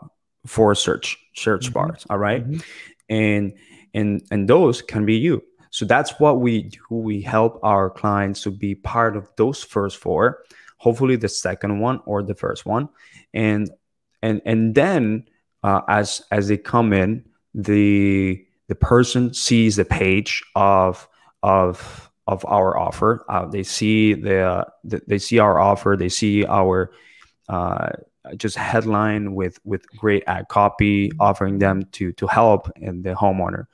[0.45, 1.73] for search search Mhm.
[1.73, 2.05] bars.
[2.09, 2.47] All right?
[2.49, 2.63] Mhm.
[3.09, 3.53] and
[3.93, 5.43] and and those can be you.
[5.69, 6.79] So that's what we do.
[6.89, 10.43] We help our clients to be part of those first four,
[10.77, 12.89] hopefully the second one or the first one,
[13.33, 13.69] and
[14.21, 15.25] and and then
[15.63, 17.23] uh, as as they come in,
[17.53, 21.05] the the person sees the page of
[21.43, 23.25] of of our offer.
[23.27, 25.97] Uh, they see the, the they see our offer.
[25.99, 26.93] They see our
[27.49, 27.89] uh,
[28.37, 33.65] just headline with with great ad copy offering them to to help and the homeowner.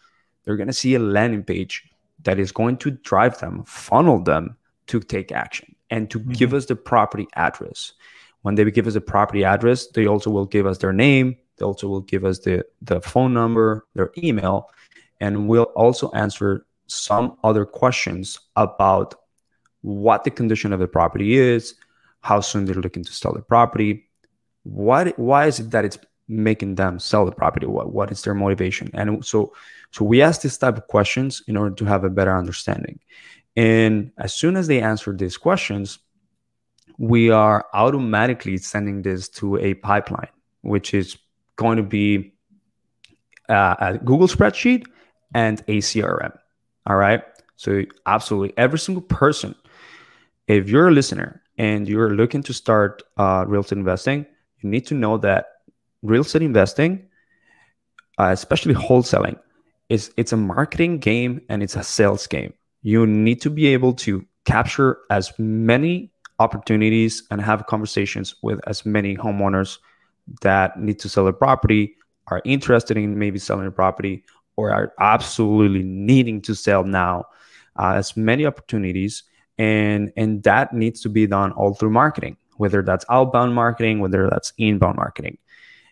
[0.44, 1.84] They're gonna see a landing page
[2.24, 4.58] that is going to drive them, funnel them
[4.88, 7.94] to take action and to give us the property address.
[8.42, 11.38] When they give us a property address, they also will give us their name.
[11.58, 14.72] They also will give us the the phone number, their email,
[15.20, 19.16] and we'll also answer some other questions about
[19.82, 21.76] what the condition of the property is,
[22.22, 24.10] how soon they're looking to sell the property,
[24.64, 27.66] what why is it that it's making them sell the property?
[27.66, 28.90] What what is their motivation?
[28.94, 29.54] And so
[29.92, 33.00] so we ask this type of questions in order to have a better understanding.
[33.56, 36.00] And as soon as they answer these questions,
[36.98, 40.30] we are automatically sending this to a pipeline,
[40.62, 41.18] which is
[41.56, 42.34] going to be
[43.50, 44.86] uh, a Google spreadsheet
[45.34, 46.38] and a CRM.
[46.86, 47.24] All right.
[47.56, 49.56] So, absolutely every single person,
[50.48, 54.26] if you're a listener and you're looking to start uh, real estate investing,
[54.62, 55.48] you need to know that
[56.04, 57.08] real estate investing,
[58.20, 59.40] uh, especially wholesaling,
[59.90, 62.54] is it's a marketing game and it's a sales game.
[62.82, 68.86] You need to be able to capture as many opportunities and have conversations with as
[68.86, 69.80] many homeowners
[70.42, 71.96] that need to sell a property,
[72.28, 74.24] are interested in maybe selling a property,
[74.58, 77.26] or are absolutely needing to sell now.
[77.80, 79.22] Uh, as many opportunities,
[79.60, 84.28] and and that needs to be done all through marketing, whether that's outbound marketing, whether
[84.32, 85.38] that's inbound marketing,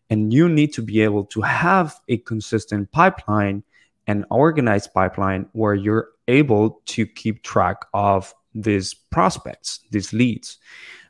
[0.10, 3.62] and you need to be able to have a consistent pipeline,
[4.08, 10.58] an organized pipeline where you're able to keep track of these prospects, these leads.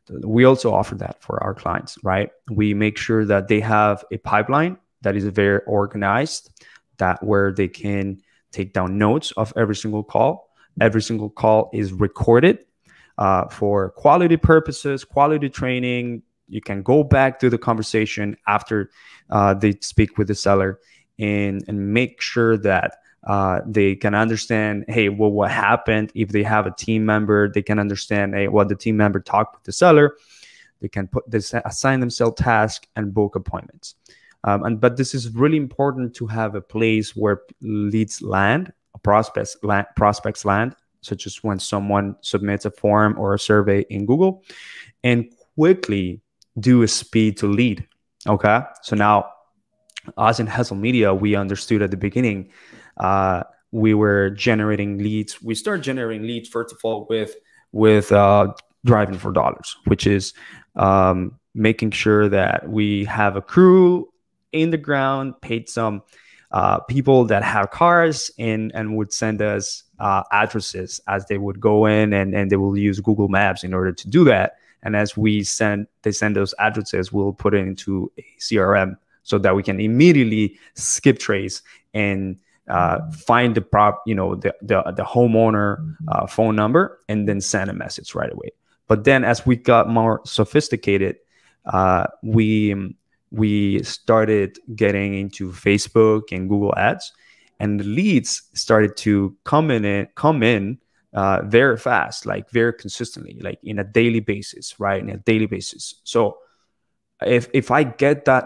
[0.10, 2.32] We also offer that for our clients, right?
[2.52, 6.52] We make sure that they have a pipeline that is very organized,
[6.98, 10.50] that where they can take down notes of every single call.
[10.80, 12.66] Every single call is recorded
[13.18, 16.24] uh, for quality purposes, quality training.
[16.48, 18.92] You can go back to the conversation after
[19.30, 20.80] uh, they speak with the seller
[21.18, 26.12] and, and make sure that uh, they can understand, hey, well, what happened?
[26.14, 29.56] If they have a team member, they can understand, hey, what the team member talked
[29.56, 30.16] with the seller.
[30.82, 33.96] They can put this, assign themselves tasks and book appointments.
[34.46, 38.72] Um, and but this is really important to have a place where leads land,
[39.04, 44.06] prospects land, prospects land, such as when someone submits a form or a survey in
[44.06, 44.44] Google,
[45.04, 46.22] and quickly
[46.60, 47.88] do a speed to lead.
[48.28, 49.26] Okay, so now
[50.18, 52.52] us in Hustle Media, we understood at the beginning
[52.98, 55.42] uh, we were generating leads.
[55.42, 57.36] We start generating leads first of all with
[57.72, 58.54] with uh,
[58.86, 60.34] driving for dollars, which is
[60.76, 64.08] um, making sure that we have a crew
[64.56, 66.02] in the ground, paid some
[66.52, 71.60] uh, people that have cars and and would send us uh, addresses as they would
[71.60, 74.58] go in and and they will use Google Maps in order to do that.
[74.84, 79.38] And as we send they send those addresses, we'll put it into a CRM so
[79.40, 81.62] that we can immediately skip trace
[81.94, 82.38] and
[82.68, 87.42] uh, find the prop, you know, the the, the homeowner uh, phone number and then
[87.42, 88.52] send a message right away.
[88.88, 91.18] But then as we got more sophisticated,
[91.66, 92.96] uh, we
[93.36, 97.12] we started getting into Facebook and Google Ads,
[97.60, 100.80] and the leads started to come in come in
[101.14, 105.02] uh, very fast, like very consistently, like in a daily basis, right?
[105.02, 105.96] In a daily basis.
[106.04, 106.38] So
[107.22, 108.46] if if I get that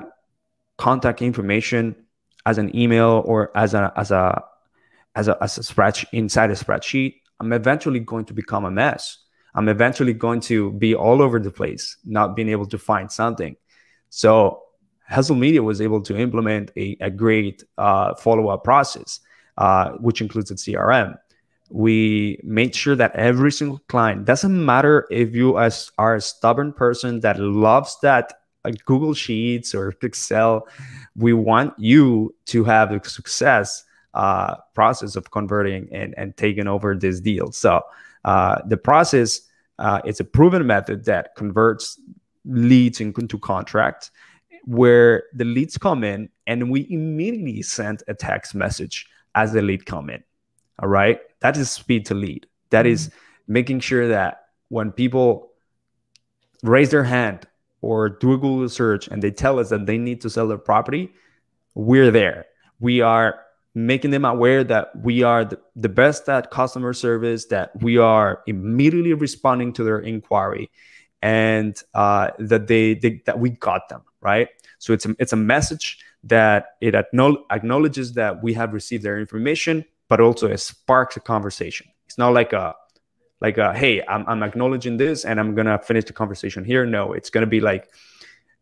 [0.77, 1.95] contact information
[2.45, 4.43] as an email or as a as a
[5.15, 9.19] as a as a spreadsheet inside a spreadsheet, I'm eventually going to become a mess.
[9.53, 13.55] I'm eventually going to be all over the place, not being able to find something.
[14.09, 14.63] So
[15.09, 19.19] Hustle Media was able to implement a, a great uh, follow up process,
[19.57, 21.17] uh, which includes a CRM.
[21.69, 26.73] We made sure that every single client doesn't matter if you as are a stubborn
[26.73, 28.33] person that loves that
[28.65, 30.67] like Google Sheets or Excel.
[31.15, 36.95] We want you to have a success uh, process of converting and, and taking over
[36.95, 37.51] this deal.
[37.51, 37.81] So
[38.25, 39.41] uh, the process
[39.77, 41.99] uh, it's a proven method that converts
[42.45, 44.11] leads into contracts
[44.65, 49.85] where the leads come in and we immediately send a text message as the lead
[49.85, 50.23] come in.
[50.79, 51.19] All right.
[51.41, 52.47] That is speed to lead.
[52.69, 52.93] That mm-hmm.
[52.93, 53.11] is
[53.47, 55.51] making sure that when people
[56.63, 57.47] raise their hand
[57.81, 60.57] or do a Google search and they tell us that they need to sell their
[60.57, 61.11] property,
[61.75, 62.45] we're there.
[62.79, 63.39] We are
[63.75, 68.41] making them aware that we are the, the best at customer service, that we are
[68.47, 70.69] immediately responding to their inquiry,
[71.21, 74.47] and uh, that they, they that we got them right.
[74.79, 79.85] So it's a, it's a message that it acknowledges that we have received their information,
[80.07, 81.87] but also it sparks a conversation.
[82.05, 82.75] It's not like a
[83.41, 86.85] like a, hey, I'm, I'm acknowledging this and I'm gonna finish the conversation here.
[86.85, 87.89] No, it's gonna be like,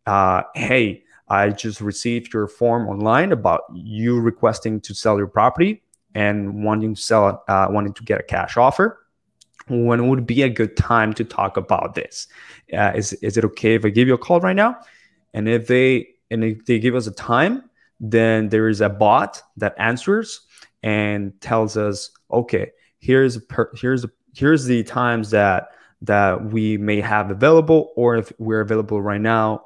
[0.06, 5.84] uh, hey, I just received your form online about you requesting to sell your property
[6.14, 9.00] and wanting to sell, uh, wanting to get a cash offer.
[9.70, 12.28] When would be a good time to talk about this?
[12.74, 14.80] Uh, is is it okay if I give you a call right now?
[15.34, 19.42] And if they and if they give us a time, then there is a bot
[19.58, 20.42] that answers
[20.84, 25.70] and tells us, okay, here's per, here's here's the times that
[26.02, 29.66] that we may have available, or if we're available right now,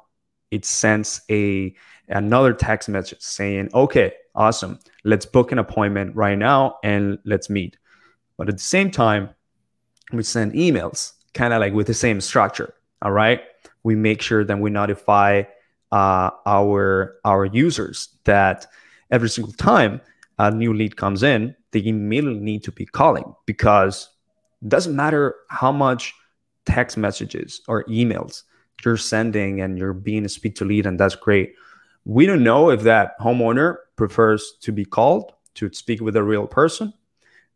[0.50, 1.74] it sends a
[2.08, 7.76] another text message saying, okay, awesome, let's book an appointment right now and let's meet.
[8.36, 9.30] But at the same time,
[10.16, 12.74] we send emails, kind of like with the same structure.
[13.02, 13.42] All right,
[13.82, 15.42] we make sure that we notify
[15.90, 18.66] uh, our our users that
[19.10, 20.00] every single time
[20.38, 24.08] a new lead comes in, they immediately need to be calling because
[24.62, 26.14] it doesn't matter how much
[26.64, 28.42] text messages or emails
[28.84, 31.54] you're sending and you're being a speed to lead, and that's great.
[32.04, 36.46] We don't know if that homeowner prefers to be called to speak with a real
[36.46, 36.92] person.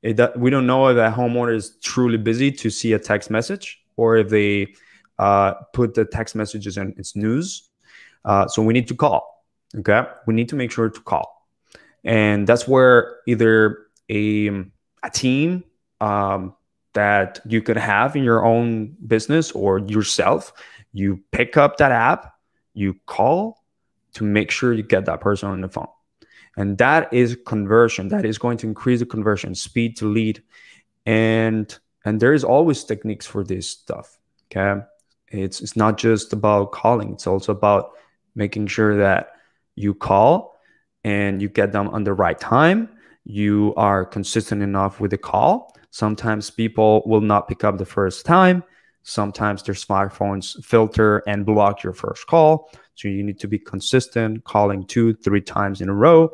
[0.03, 3.81] It, we don't know if that homeowner is truly busy to see a text message
[3.97, 4.75] or if they
[5.19, 7.71] uh, put the text messages in its news.
[8.25, 9.45] Uh, so we need to call.
[9.77, 11.37] Okay, we need to make sure to call
[12.07, 14.47] and that's where either a,
[15.03, 15.65] a team
[16.01, 16.55] um,
[16.95, 20.53] that you could have in your own business or yourself
[20.93, 22.33] you pick up that app
[22.73, 23.63] you call
[24.15, 25.89] to make sure you get that person on the phone
[26.57, 30.43] and that is conversion that is going to increase the conversion speed to lead
[31.07, 34.19] and and there is always techniques for this stuff
[34.51, 34.81] okay
[35.29, 37.93] it's it's not just about calling it's also about
[38.35, 39.33] making sure that
[39.77, 40.57] you call
[41.07, 42.89] and you get them on the right time.
[43.25, 45.77] You are consistent enough with the call.
[45.91, 48.65] Sometimes people will not pick up the first time.
[49.05, 52.71] Sometimes their smartphones filter and block your first call.
[52.97, 56.31] So you need to be consistent, calling two, three times in a row.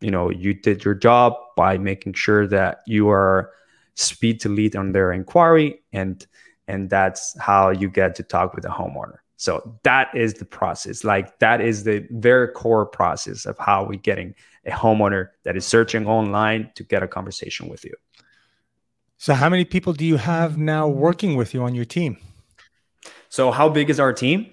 [0.00, 3.52] You know, you did your job by making sure that you are
[3.94, 6.24] speed to lead on their inquiry and
[6.68, 9.16] and that's how you get to talk with the homeowner.
[9.38, 11.02] So that is the process.
[11.02, 14.34] Like that is the very core process of how we're getting
[14.66, 17.94] a homeowner that is searching online to get a conversation with you.
[19.16, 22.18] So how many people do you have now working with you on your team?
[23.28, 24.50] So how big is our team?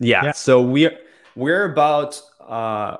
[0.00, 0.24] Yeah.
[0.24, 0.32] yeah.
[0.32, 0.98] So we're
[1.36, 2.96] we're about uh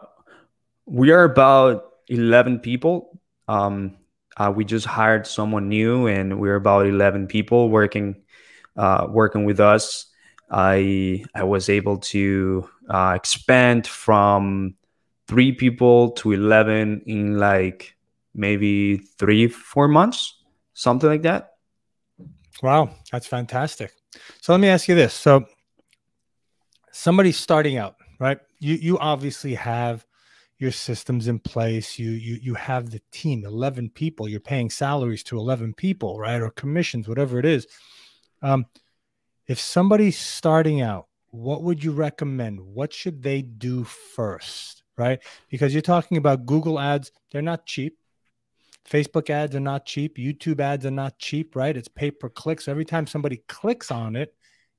[0.89, 3.21] we are about 11 people.
[3.47, 3.97] Um
[4.37, 8.23] uh, we just hired someone new and we're about 11 people working
[8.77, 10.09] uh, working with us
[10.51, 14.75] I I was able to uh, expand from
[15.27, 17.97] three people to eleven in like
[18.35, 21.53] maybe three four months, something like that.
[22.63, 23.93] Wow, that's fantastic.
[24.41, 25.45] So let me ask you this: so
[26.93, 28.39] somebody's starting out, right?
[28.59, 30.07] You you obviously have
[30.59, 31.99] your systems in place.
[31.99, 34.29] You you you have the team, eleven people.
[34.29, 37.67] You're paying salaries to eleven people, right, or commissions, whatever it is.
[38.43, 38.67] Um,
[39.47, 42.61] if somebody's starting out, what would you recommend?
[42.61, 44.83] What should they do first?
[44.97, 45.21] Right?
[45.49, 47.97] Because you're talking about Google ads, they're not cheap.
[48.89, 50.17] Facebook ads are not cheap.
[50.17, 51.77] YouTube ads are not cheap, right?
[51.77, 54.35] It's pay per click so Every time somebody clicks on it,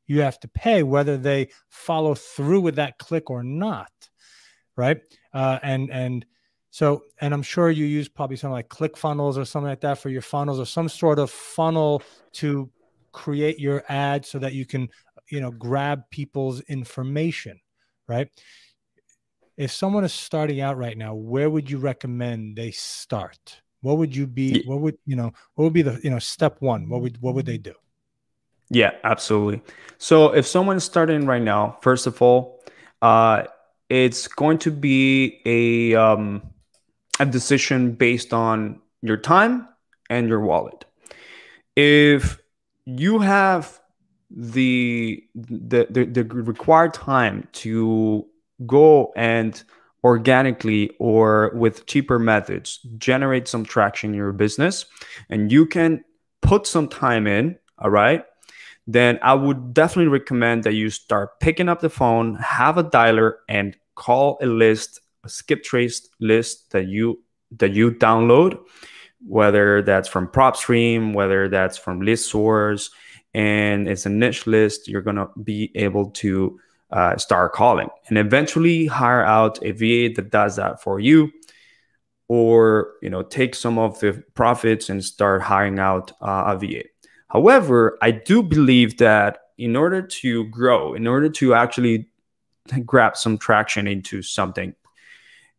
[0.07, 3.91] you have to pay whether they follow through with that click or not,
[4.75, 4.99] right?
[5.33, 6.25] Uh, and and
[6.71, 10.09] so, and I'm sure you use probably something like ClickFunnels or something like that for
[10.09, 12.03] your funnels or some sort of funnel
[12.33, 12.69] to
[13.11, 14.89] create your ad so that you can
[15.29, 17.59] you know grab people's information
[18.09, 18.27] right?
[19.55, 23.61] If someone is starting out right now where would you recommend they start?
[23.81, 26.57] What would you be what would you know what would be the you know step
[26.59, 26.89] one?
[26.89, 27.73] What would what would they do?
[28.69, 29.61] Yeah absolutely.
[29.97, 32.61] So if someone's starting right now first of all
[33.01, 33.43] uh
[33.89, 36.41] it's going to be a um
[37.19, 39.67] a decision based on your time
[40.09, 40.85] and your wallet.
[41.75, 42.39] If
[42.85, 43.79] you have
[44.31, 48.25] the, the the the required time to
[48.65, 49.61] go and
[50.03, 54.85] organically or with cheaper methods generate some traction in your business
[55.29, 56.03] and you can
[56.41, 58.23] put some time in all right
[58.87, 63.33] then i would definitely recommend that you start picking up the phone have a dialer
[63.47, 67.21] and call a list, a skip trace list that you
[67.51, 68.57] that you download,
[69.27, 72.89] whether that's from PropStream, whether that's from ListSource,
[73.33, 76.59] and it's a niche list, you're gonna be able to
[76.91, 81.31] uh, start calling and eventually hire out a VA that does that for you
[82.27, 86.83] or you know take some of the profits and start hiring out uh, a VA.
[87.29, 92.09] However, I do believe that in order to grow, in order to actually
[92.85, 94.73] grab some traction into something,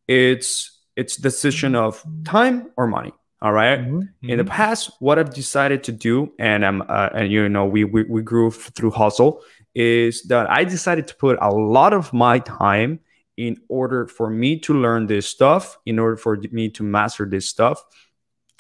[0.09, 3.13] it's it's decision of time or money.
[3.43, 3.81] All right?
[3.81, 4.29] mm-hmm.
[4.29, 4.53] In the mm-hmm.
[4.53, 8.23] past, what I've decided to do, and I'm uh, and you know we, we we
[8.23, 9.43] grew through hustle,
[9.75, 13.01] is that I decided to put a lot of my time
[13.37, 17.49] in order for me to learn this stuff, in order for me to master this
[17.49, 17.83] stuff.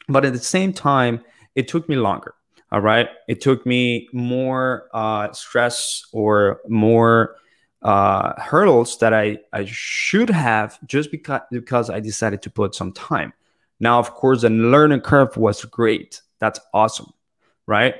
[0.08, 1.22] But at the same time,
[1.54, 2.34] it took me longer.
[2.72, 3.08] All right.
[3.28, 7.36] It took me more uh, stress or more
[7.82, 12.92] uh, hurdles that I, I should have just because, because I decided to put some
[12.92, 13.32] time.
[13.80, 16.20] Now, of course, the learning curve was great.
[16.38, 17.12] That's awesome.
[17.66, 17.94] Right.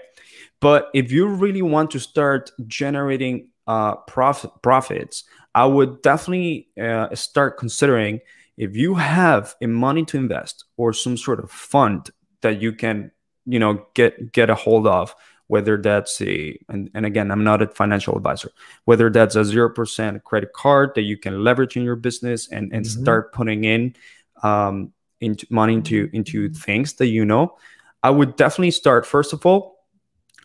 [0.61, 7.15] But if you really want to start generating uh, profit, profits, I would definitely uh,
[7.15, 8.21] start considering
[8.57, 12.11] if you have a money to invest or some sort of fund
[12.43, 13.11] that you can,
[13.51, 15.15] you know, get get a hold of,
[15.49, 18.51] whether that's a and, and again, I'm not a financial advisor,
[18.85, 22.73] whether that's a zero percent credit card that you can leverage in your business and
[22.73, 23.03] and mm-hmm.
[23.03, 23.97] start putting in
[24.43, 27.57] um, into money into into things that you know,
[28.03, 29.85] I would definitely start first of all.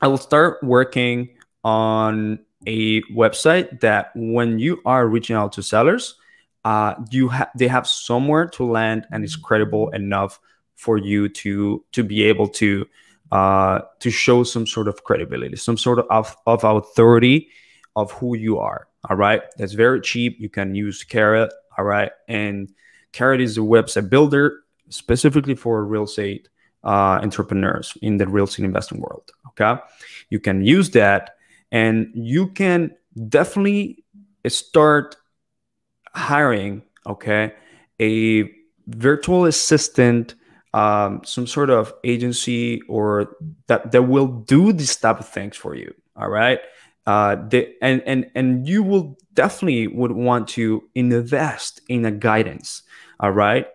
[0.01, 1.29] I will start working
[1.63, 6.15] on a website that when you are reaching out to sellers,
[6.63, 10.39] uh, you have they have somewhere to land and it's credible enough
[10.76, 12.86] for you to to be able to
[13.32, 17.49] uh, to show some sort of credibility, some sort of, of authority
[17.95, 18.88] of who you are.
[19.09, 20.38] All right, that's very cheap.
[20.39, 21.51] You can use Carrot.
[21.78, 22.69] All right, and
[23.11, 26.49] Carrot is a website builder specifically for real estate
[26.84, 29.32] uh, entrepreneurs in the real estate investing world.
[29.49, 29.82] Okay,
[30.30, 31.36] you can use that
[31.71, 32.91] and you can
[33.30, 34.03] definitely
[34.47, 35.15] start
[36.13, 37.53] hiring okay
[37.99, 38.49] a
[38.88, 40.36] virtual assistant
[40.76, 43.36] um, some sort of agency or
[43.67, 46.59] that that will do these type of things for you all right?
[47.05, 47.36] Uh,
[47.82, 52.82] and and and you will definitely would want to invest in a guidance
[53.19, 53.67] all right?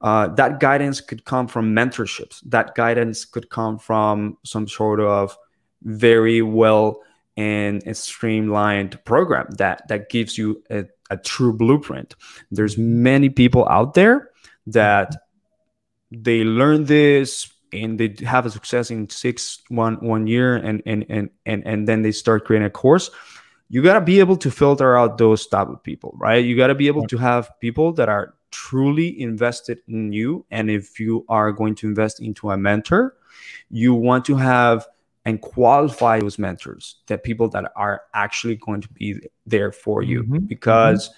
[0.00, 2.42] Uh, that guidance could come from mentorships.
[2.44, 5.36] That guidance could come from some sort of
[5.82, 7.00] very well
[7.36, 12.14] and a streamlined program that that gives you a, a true blueprint.
[12.50, 14.30] There's many people out there
[14.66, 15.16] that
[16.22, 21.04] they learn this and they have a success in six one one year and and
[21.08, 23.10] and and, and then they start creating a course
[23.68, 26.68] you got to be able to filter out those type of people right you got
[26.68, 31.24] to be able to have people that are truly invested in you and if you
[31.28, 33.16] are going to invest into a mentor
[33.70, 34.86] you want to have
[35.24, 40.22] and qualify those mentors that people that are actually going to be there for you
[40.22, 40.38] mm-hmm.
[40.38, 41.08] because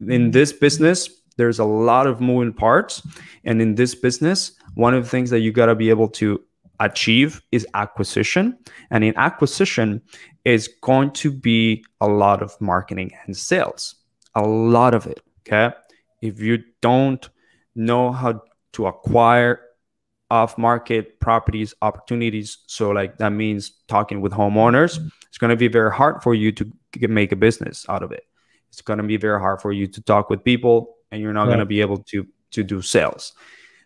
[0.00, 0.12] mm-hmm.
[0.12, 3.02] in this business there's a lot of moving parts.
[3.44, 6.40] And in this business one of the things that you got to be able to
[6.78, 8.56] achieve is acquisition.
[8.90, 10.02] And in acquisition
[10.44, 13.94] is going to be a lot of marketing and sales
[14.34, 15.74] a lot of it okay?
[16.20, 17.26] If you don't
[17.74, 18.42] know how
[18.74, 19.60] to acquire
[20.30, 25.68] off market properties opportunities so like that means talking with homeowners it's going to be
[25.68, 26.70] very hard for you to
[27.08, 28.24] make a business out of it.
[28.70, 31.42] It's going to be very hard for you to talk with people and you're not
[31.42, 31.48] right.
[31.48, 33.32] going to be able to to do sales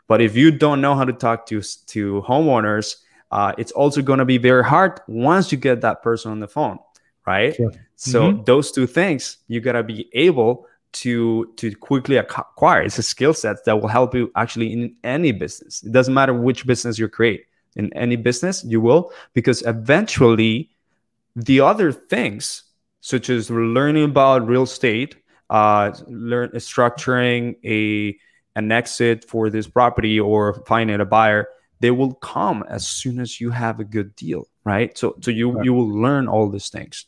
[0.08, 2.96] but if you don't know how to talk to to homeowners
[3.30, 6.48] uh, it's also going to be very hard once you get that person on the
[6.48, 6.78] phone
[7.26, 7.72] right sure.
[7.96, 8.44] so mm-hmm.
[8.44, 12.82] those two things you got to be able to to quickly acquire.
[12.82, 15.82] It's a skill set that will help you actually in any business.
[15.82, 17.46] It doesn't matter which business you create.
[17.74, 20.70] In any business, you will because eventually
[21.34, 22.64] the other things,
[23.00, 25.16] such as learning about real estate,
[25.52, 28.18] uh, learn structuring a
[28.56, 31.46] an exit for this property or finding a buyer,
[31.80, 34.96] they will come as soon as you have a good deal, right?
[34.96, 37.04] So so you you will learn all these things.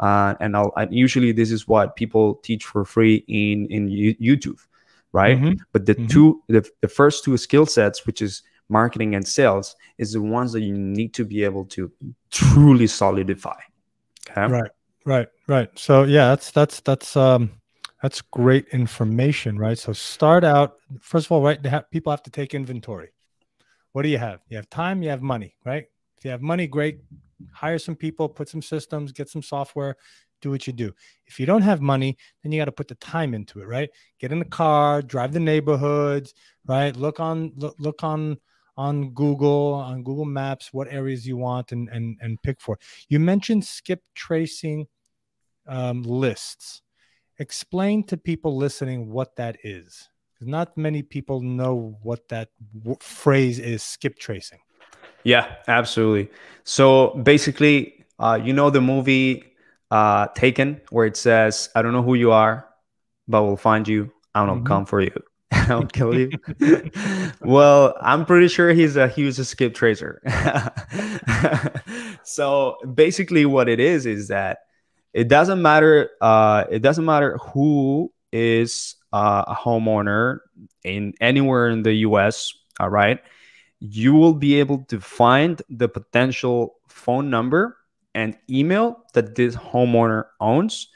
[0.00, 4.60] Uh, and I'll and usually this is what people teach for free in in YouTube,
[5.12, 5.38] right?
[5.38, 5.60] Mm-hmm.
[5.72, 6.06] But the mm-hmm.
[6.06, 10.52] two the, the first two skill sets, which is marketing and sales, is the ones
[10.52, 11.92] that you need to be able to
[12.30, 13.60] truly solidify.
[14.30, 14.46] Okay.
[14.46, 14.70] Right.
[15.04, 15.28] Right.
[15.46, 15.78] Right.
[15.78, 17.50] So yeah, that's that's that's um
[18.02, 19.78] that's great information, right?
[19.78, 21.64] So start out first of all, right?
[21.64, 23.10] Have, people have to take inventory.
[23.92, 24.40] What do you have?
[24.48, 25.84] You have time, you have money, right?
[26.18, 26.98] If you have money, great
[27.52, 29.96] hire some people, put some systems, get some software,
[30.40, 30.92] do what you do.
[31.26, 33.88] If you don't have money, then you got to put the time into it, right?
[34.18, 36.34] Get in the car, drive the neighborhoods,
[36.66, 36.96] right?
[36.96, 38.38] Look on look, look on
[38.76, 42.78] on Google, on Google Maps, what areas you want and and and pick for.
[43.08, 44.86] You mentioned skip tracing
[45.66, 46.82] um, lists.
[47.42, 50.08] Explain to people listening what that is.
[50.40, 53.82] Not many people know what that w- phrase is.
[53.82, 54.60] Skip tracing.
[55.24, 56.30] Yeah, absolutely.
[56.62, 59.42] So basically, uh, you know the movie
[59.90, 62.64] uh, Taken, where it says, "I don't know who you are,
[63.26, 64.12] but we'll find you.
[64.36, 64.66] I will mm-hmm.
[64.66, 65.12] come for you."
[65.50, 66.30] I'll kill you.
[67.40, 70.22] well, I'm pretty sure he's a he was a skip tracer.
[72.22, 74.58] so basically, what it is is that
[75.12, 76.10] it doesn't matter.
[76.20, 80.38] Uh, it doesn't matter who is uh, a homeowner
[80.84, 82.52] in anywhere in the U.S.
[82.80, 83.20] All right,
[83.80, 87.76] you will be able to find the potential phone number
[88.14, 90.88] and email that this homeowner owns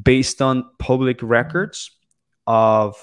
[0.00, 1.90] based on public records
[2.46, 2.96] of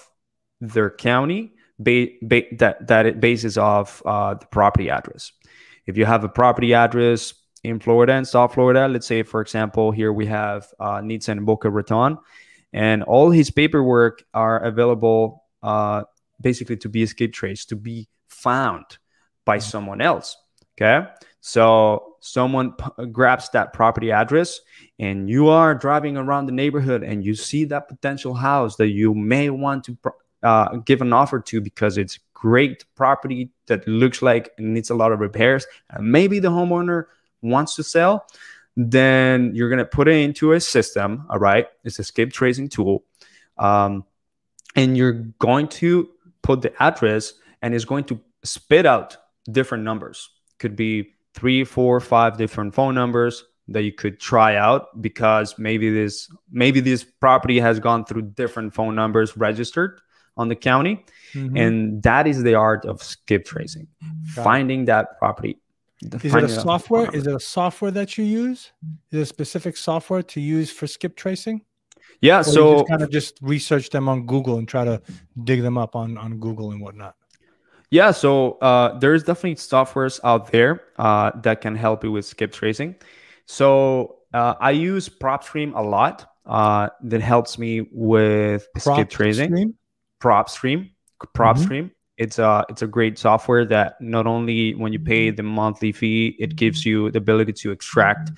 [0.59, 5.31] their county ba- ba- that that it bases off uh, the property address.
[5.85, 7.33] If you have a property address
[7.63, 11.69] in Florida and South Florida, let's say for example here we have uh, Nitsan Boca
[11.69, 12.17] Raton,
[12.73, 16.03] and all his paperwork are available uh,
[16.41, 18.85] basically to be skip traced, to be found
[19.45, 19.69] by mm-hmm.
[19.69, 20.37] someone else.
[20.79, 21.07] Okay,
[21.41, 24.61] so someone p- grabs that property address,
[24.97, 29.13] and you are driving around the neighborhood, and you see that potential house that you
[29.13, 34.23] may want to pro- uh, give an offer to because it's great property that looks
[34.23, 37.05] like needs a lot of repairs and maybe the homeowner
[37.41, 38.25] wants to sell
[38.77, 42.69] then you're going to put it into a system all right it's a skip tracing
[42.69, 43.03] tool
[43.57, 44.05] um,
[44.75, 46.09] and you're going to
[46.41, 49.17] put the address and it's going to spit out
[49.51, 55.01] different numbers could be three four five different phone numbers that you could try out
[55.01, 59.99] because maybe this maybe this property has gone through different phone numbers registered
[60.37, 61.05] on the county.
[61.33, 61.57] Mm-hmm.
[61.57, 63.87] And that is the art of skip tracing,
[64.35, 64.85] Got finding it.
[64.87, 65.57] that property.
[66.01, 67.09] Is it a software?
[67.15, 68.71] Is it a software that you use?
[69.11, 71.61] Is it a specific software to use for skip tracing?
[72.21, 75.01] Yeah, or so kind of just research them on Google and try to
[75.43, 77.15] dig them up on on Google and whatnot.
[77.89, 82.53] Yeah, so uh, there's definitely softwares out there uh, that can help you with skip
[82.53, 82.95] tracing.
[83.45, 86.27] So uh, I use PropStream a lot.
[86.45, 89.49] Uh, that helps me with Prop skip tracing.
[89.49, 89.75] Stream?
[90.19, 90.91] PropStream.
[91.35, 91.91] PropStream.
[91.91, 92.00] Mm-hmm.
[92.21, 96.35] It's a it's a great software that not only when you pay the monthly fee,
[96.37, 98.29] it gives you the ability to extract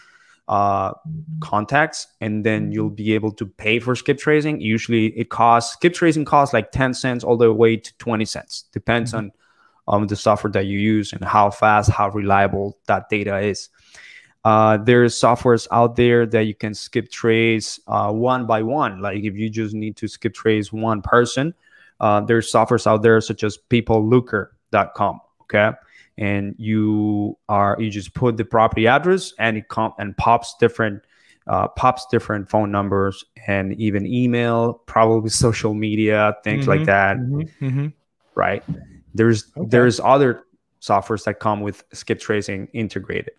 [0.47, 0.93] uh,
[1.41, 4.61] contacts, and then you'll be able to pay for skip tracing.
[4.61, 8.65] Usually, it costs skip tracing costs like ten cents all the way to twenty cents.
[8.71, 9.27] Depends mm-hmm.
[9.88, 13.69] on um, the software that you use and how fast, how reliable that data is.
[14.45, 19.01] Uh, there's softwares out there that you can skip trace uh, one by one.
[19.01, 21.53] Like if you just need to skip trace one person,
[21.99, 25.19] uh, there's softwares out there such as peoplelooker.com.
[25.41, 25.71] Okay.
[26.17, 31.03] And you are you just put the property address and it com- and pops different
[31.47, 37.17] uh, pops different phone numbers and even email, probably social media, things mm-hmm, like that.
[37.17, 37.87] Mm-hmm, mm-hmm.
[38.35, 38.63] Right.
[39.13, 39.67] There's okay.
[39.69, 40.43] there's other
[40.81, 43.31] softwares that come with skip tracing integrated.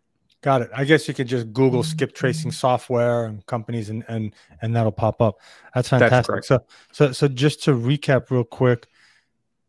[0.45, 0.71] Got it.
[0.77, 4.93] I guess you could just Google skip tracing software and companies and and and that'll
[4.93, 5.41] pop up.
[5.75, 6.35] That's fantastic.
[6.35, 8.87] That's so so so just to recap real quick,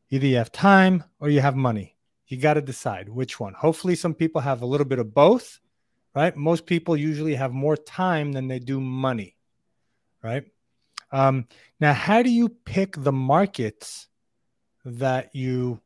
[0.09, 1.95] either you have time or you have money.
[2.27, 3.53] You got to decide which one.
[3.53, 5.61] Hopefully some people have a little bit of both,
[6.13, 6.35] right?
[6.35, 9.37] Most people usually have more time than they do money,
[10.21, 10.43] right?
[11.09, 11.47] Um,
[11.79, 14.07] now, how do you pick the markets
[14.83, 15.79] that you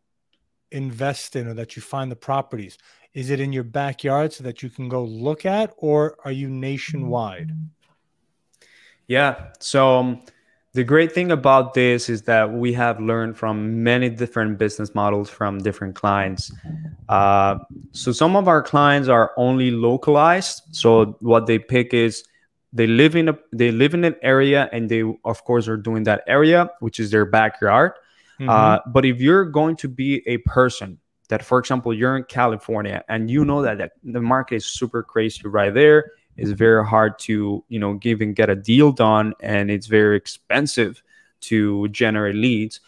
[0.72, 2.80] invest in or that you find the properties?
[3.14, 6.50] Is it in your backyard so that you can go look at, or are you
[6.50, 7.52] nationwide?
[9.08, 9.48] Yeah.
[9.60, 10.22] So um,
[10.74, 15.30] the great thing about this is that we have learned from many different business models
[15.30, 16.52] from different clients.
[17.10, 17.58] Uh,
[17.92, 20.62] so some of our clients are only localized.
[20.72, 22.24] So what they pick is
[22.72, 26.04] they live in a they live in an area and they of course are doing
[26.04, 27.94] that area which is their backyard
[28.40, 28.50] mm-hmm.
[28.50, 31.00] uh, but if you're going to be a person
[31.30, 35.48] that for example you're in california and you know that, the market is super crazy
[35.48, 36.12] right there.
[36.36, 40.18] It's very hard to you know give and get a deal done and it's very
[40.18, 41.02] expensive
[41.42, 42.82] to generate leads.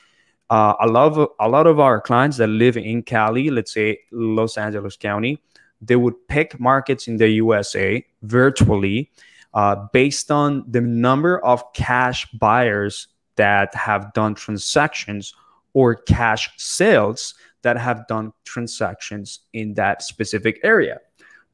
[0.49, 3.97] Uh, a lot of a lot of our clients that live in cali let's say
[4.11, 5.41] los angeles county
[5.81, 9.09] they would pick markets in the usa virtually
[9.53, 15.33] uh, based on the number of cash buyers that have done transactions
[15.73, 17.33] or cash sales
[17.63, 20.99] that have done transactions in that specific area.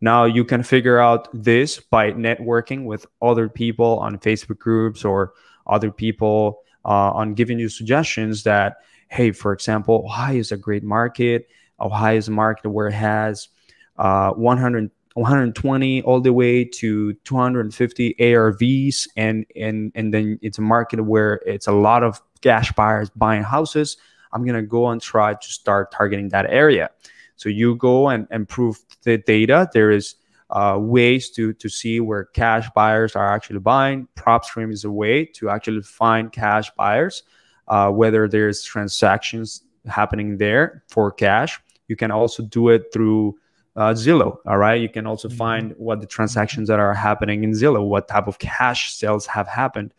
[0.01, 5.33] Now you can figure out this by networking with other people on Facebook groups or
[5.65, 8.77] other people uh, on giving you suggestions that,
[9.09, 11.47] hey, for example, Ohio is a great market.
[11.79, 13.49] Ohio is a market where it has
[13.97, 20.61] uh, 100, 120 all the way to 250 ARVs, and and and then it's a
[20.61, 23.97] market where it's a lot of cash buyers buying houses.
[24.34, 26.89] I'm gonna go and try to start targeting that area.
[27.36, 29.69] So you go and improve the data.
[29.73, 30.15] There is
[30.49, 34.07] uh, ways to to see where cash buyers are actually buying.
[34.15, 37.23] PropStream is a way to actually find cash buyers,
[37.67, 41.59] uh, whether there's transactions happening there for cash.
[41.88, 43.38] You can also do it through
[43.75, 44.38] uh, Zillow.
[44.45, 45.38] All right, you can also mm-hmm.
[45.38, 49.47] find what the transactions that are happening in Zillow, what type of cash sales have
[49.47, 49.93] happened,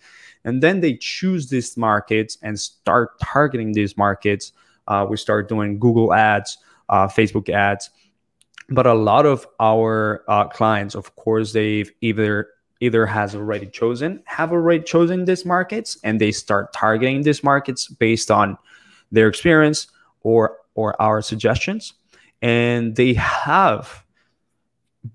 [0.45, 4.53] and then they choose these markets and start targeting these markets.
[4.87, 6.59] Uh, we start doing Google ads
[6.89, 7.91] uh, Facebook ads.
[8.71, 12.49] But a lot of our uh, clients, of course, they've either
[12.81, 17.89] either has already chosen have already chosen these markets and they start targeting these markets
[17.89, 18.57] based on
[19.11, 19.89] their experience
[20.21, 21.95] or or our suggestions
[22.41, 24.05] and they have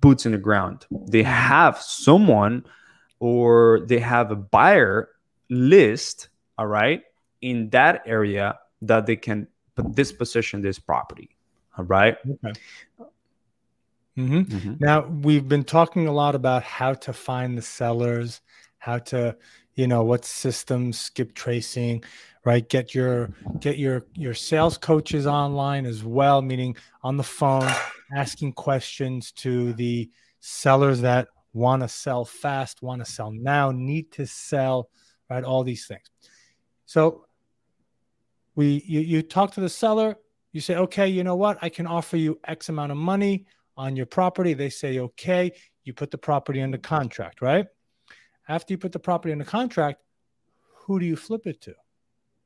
[0.02, 2.66] boots in the ground they have someone
[3.24, 5.10] or they have a buyer
[5.50, 7.04] list all right
[7.42, 9.48] in that area that they can
[9.94, 11.34] disposition this property
[11.78, 12.18] all right.
[12.24, 12.60] Okay.
[14.18, 14.42] Mm-hmm.
[14.42, 14.74] Mm-hmm.
[14.80, 18.42] Now we've been talking a lot about how to find the sellers,
[18.78, 19.36] how to,
[19.74, 22.04] you know, what systems, skip tracing,
[22.46, 22.68] right?
[22.68, 27.70] Get your get your your sales coaches online as well, meaning on the phone,
[28.16, 30.12] asking questions to the
[30.42, 34.90] sellers that want to sell fast, want to sell now, need to sell,
[35.30, 35.44] right?
[35.44, 36.10] All these things.
[36.86, 37.26] So
[38.56, 40.18] we you, you talk to the seller,
[40.52, 41.58] you say, okay, you know what?
[41.62, 43.46] I can offer you X amount of money
[43.78, 44.54] on your property.
[44.54, 45.52] They say, okay.
[45.84, 47.66] You put the property under contract, right?
[48.48, 50.02] After you put the property under contract,
[50.76, 51.76] who do you flip it to?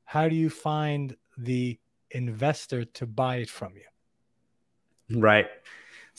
[0.06, 1.78] How do you find the
[2.12, 5.20] investor to buy it from you?
[5.20, 5.46] Right.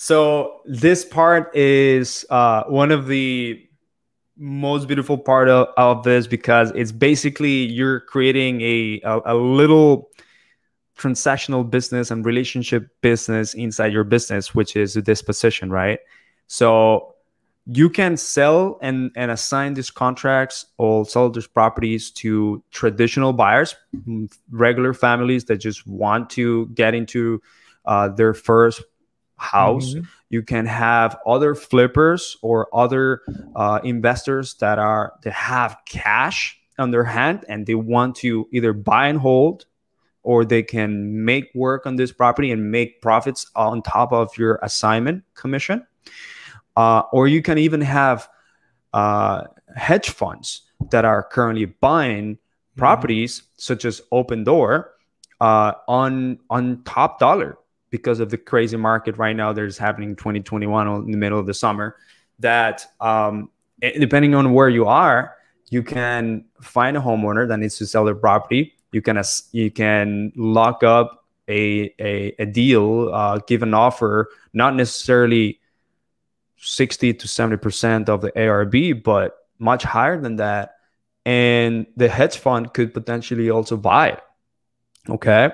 [0.00, 3.60] So this part is uh, one of the
[4.36, 10.08] most beautiful part of, of this because it's basically you're creating a, a, a little
[10.96, 15.98] transactional business and relationship business inside your business, which is a disposition, right?
[16.46, 17.16] So
[17.66, 23.74] you can sell and, and assign these contracts or sell these properties to traditional buyers,
[24.06, 27.42] mm, regular families that just want to get into
[27.84, 28.80] uh, their first
[29.38, 29.94] house.
[29.94, 30.04] Mm-hmm.
[30.30, 33.22] You can have other flippers or other
[33.56, 38.72] uh, investors that are that have cash on their hand and they want to either
[38.72, 39.66] buy and hold
[40.22, 44.58] or they can make work on this property and make profits on top of your
[44.62, 45.86] assignment commission.
[46.76, 48.28] Uh, or you can even have
[48.92, 52.78] uh, hedge funds that are currently buying mm-hmm.
[52.78, 54.84] properties such as Opendoor
[55.40, 57.56] uh, on on top dollar
[57.90, 61.38] because of the crazy market right now that is happening in 2021 in the middle
[61.38, 61.96] of the summer.
[62.40, 65.34] That um, depending on where you are,
[65.70, 69.22] you can find a homeowner that needs to sell their property you can
[69.52, 75.60] you can lock up a a, a deal, uh, give an offer, not necessarily
[76.56, 80.76] sixty to seventy percent of the ARV but much higher than that,
[81.26, 84.20] and the hedge fund could potentially also buy it.
[85.08, 85.50] Okay,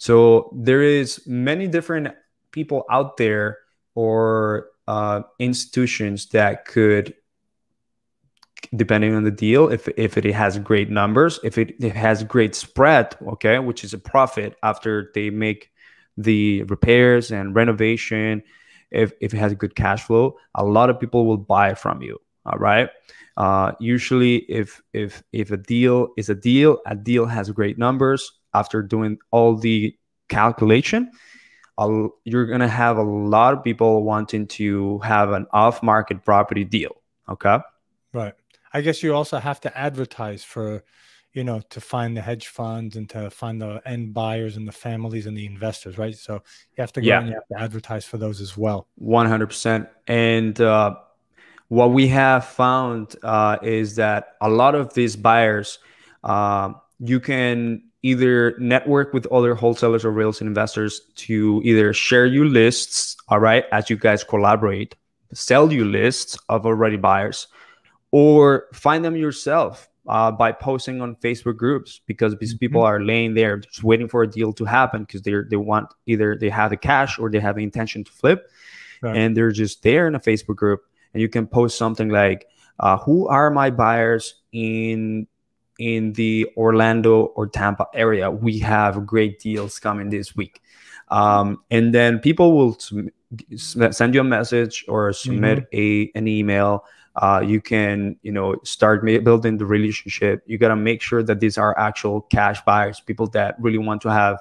[0.00, 2.08] so there is many different
[2.52, 3.58] people out there
[3.94, 7.14] or uh, institutions that could
[8.76, 12.54] depending on the deal if, if it has great numbers if it, it has great
[12.54, 15.70] spread okay which is a profit after they make
[16.16, 18.42] the repairs and renovation
[18.90, 22.18] if, if it has good cash flow a lot of people will buy from you
[22.46, 22.88] all right?
[23.36, 28.39] Uh, usually if if if a deal is a deal a deal has great numbers
[28.54, 29.96] after doing all the
[30.28, 31.10] calculation
[31.78, 36.64] I'll, you're gonna have a lot of people wanting to have an off market property
[36.64, 36.96] deal
[37.28, 37.58] okay
[38.12, 38.34] right
[38.72, 40.84] I guess you also have to advertise for,
[41.32, 44.72] you know, to find the hedge funds and to find the end buyers and the
[44.72, 46.16] families and the investors, right?
[46.16, 47.18] So you have to go yeah.
[47.18, 48.86] and you have to advertise for those as well.
[48.96, 49.88] One hundred percent.
[50.06, 50.96] And uh,
[51.68, 55.78] what we have found uh, is that a lot of these buyers,
[56.22, 62.26] uh, you can either network with other wholesalers or real estate investors to either share
[62.26, 64.96] you lists, all right, as you guys collaborate,
[65.32, 67.46] sell you lists of already buyers
[68.10, 72.58] or find them yourself uh, by posting on Facebook groups because these mm-hmm.
[72.58, 75.92] people are laying there just waiting for a deal to happen because they they want
[76.06, 78.50] either they have the cash or they have the intention to flip,
[79.02, 79.16] right.
[79.16, 80.82] and they're just there in a Facebook group,
[81.14, 82.46] and you can post something like,
[82.80, 85.28] uh, "Who are my buyers in
[85.80, 88.30] in the Orlando or Tampa area?
[88.30, 90.62] We have great deals coming this week."
[91.08, 92.78] Um, and then people will
[93.56, 96.14] send you a message or submit mm-hmm.
[96.16, 96.84] a an email
[97.16, 101.40] uh, you can you know start building the relationship you got to make sure that
[101.40, 104.38] these are actual cash buyers people that really want to have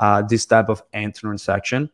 [0.00, 1.90] uh, this type of end transaction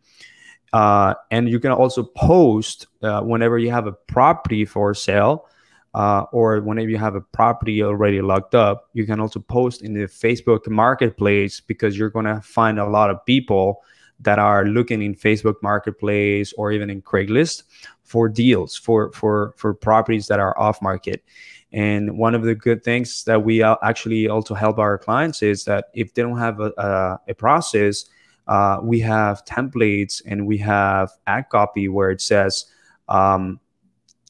[0.72, 5.46] uh, and you can also post uh, whenever you have a property for sale
[5.94, 9.94] uh, or whenever you have a property already locked up you can also post in
[9.94, 13.82] the facebook marketplace because you're going to find a lot of people
[14.20, 17.62] that are looking in facebook marketplace or even in craigslist
[18.08, 21.22] for deals for for for properties that are off market.
[21.70, 25.90] And one of the good things that we actually also help our clients is that
[25.92, 28.06] if they don't have a, a, a process
[28.46, 32.64] uh, we have templates and we have ad copy where it says
[33.10, 33.60] um,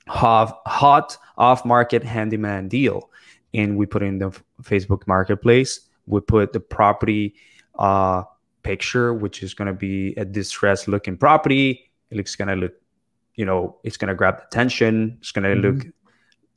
[0.09, 3.11] hot, hot off market handyman deal.
[3.55, 4.31] And we put in the
[4.63, 5.81] facebook marketplace.
[6.07, 7.35] We put the property
[7.79, 8.25] uh,
[8.63, 11.91] picture which is going to be a distressed looking property.
[12.11, 12.73] It looks going to look
[13.35, 15.17] you know it's going to grab attention.
[15.21, 15.79] It's going to mm-hmm.
[15.79, 15.95] look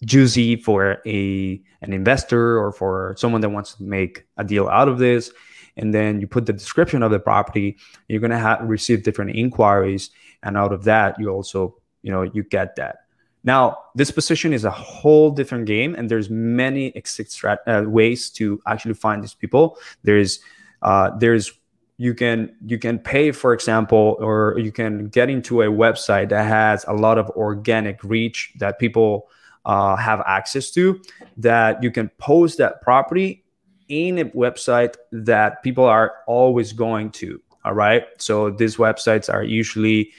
[0.03, 4.89] juicy for a an investor or for someone that wants to make a deal out
[4.89, 5.31] of this.
[5.77, 7.77] And then you put the description of the property.
[8.09, 10.09] You're going to have receive different inquiries.
[10.43, 13.05] And out of that you also you know you get that
[13.43, 16.93] now disposition is a whole different game and there's many
[17.67, 19.77] uh, ways to actually find these people.
[20.03, 20.39] There's
[20.81, 21.51] uh, there's
[21.97, 26.45] you can you can pay for example or you can get into a website that
[26.45, 29.27] has a lot of organic reach that people
[29.65, 30.99] uh, have access to
[31.37, 33.43] that you can post that property
[33.89, 38.03] in a website that people are always going to all right?
[38.17, 40.11] So these websites are usually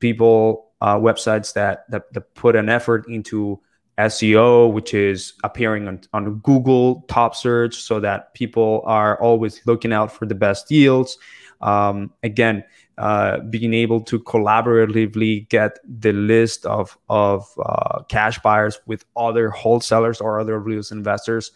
[0.00, 3.60] people uh, websites that, that that put an effort into
[3.98, 9.92] SEO, which is appearing on, on Google top search so that people are always looking
[9.92, 11.18] out for the best deals.
[11.60, 12.64] Um, again,
[12.98, 19.50] uh, being able to collaboratively get the list of, of uh, cash buyers with other
[19.50, 21.52] wholesalers or other real estate investors.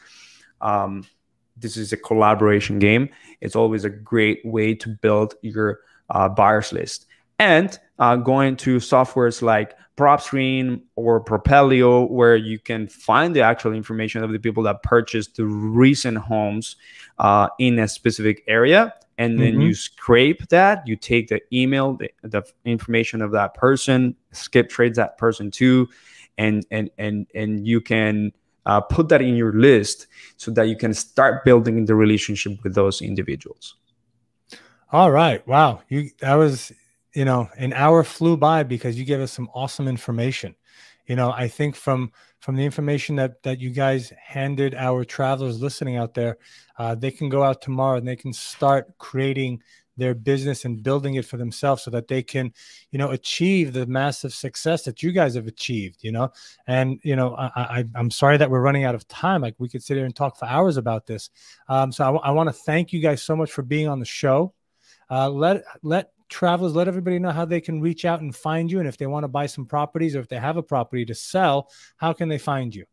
[0.60, 1.04] Um,
[1.56, 3.08] this is a collaboration game.
[3.40, 7.06] It's always a great way to build your uh, buyers list.
[7.40, 13.72] And uh, going to softwares like PropStream or Propelio, where you can find the actual
[13.72, 16.76] information of the people that purchased the recent homes
[17.18, 18.92] uh, in a specific area.
[19.18, 19.62] And then mm-hmm.
[19.62, 24.96] you scrape that, you take the email, the, the, information of that person, skip trace
[24.96, 25.88] that person too,
[26.36, 28.32] and and and and you can
[28.66, 32.74] uh, put that in your list so that you can start building the relationship with
[32.74, 33.76] those individuals.
[34.92, 35.46] All right.
[35.48, 35.80] Wow.
[35.88, 36.72] You that was
[37.16, 40.54] you know, an hour flew by because you gave us some awesome information.
[41.06, 45.62] You know, I think from from the information that that you guys handed our travelers
[45.62, 46.36] listening out there,
[46.78, 49.62] uh, they can go out tomorrow and they can start creating
[49.96, 52.52] their business and building it for themselves so that they can
[52.90, 56.30] you know achieve the massive success that you guys have achieved you know?
[56.66, 59.40] And you know i, I am sorry that we're running out of time.
[59.40, 61.30] Like we could sit here and talk for hours about this.
[61.66, 64.04] Um, so i, I want to thank you guys so much for being on the
[64.04, 64.52] show.
[65.08, 68.78] Uh, let let travelers, let everybody know how they can reach out and find you.
[68.78, 71.14] And if they want to buy some properties or if they have a property to
[71.14, 72.84] sell, how can they find you?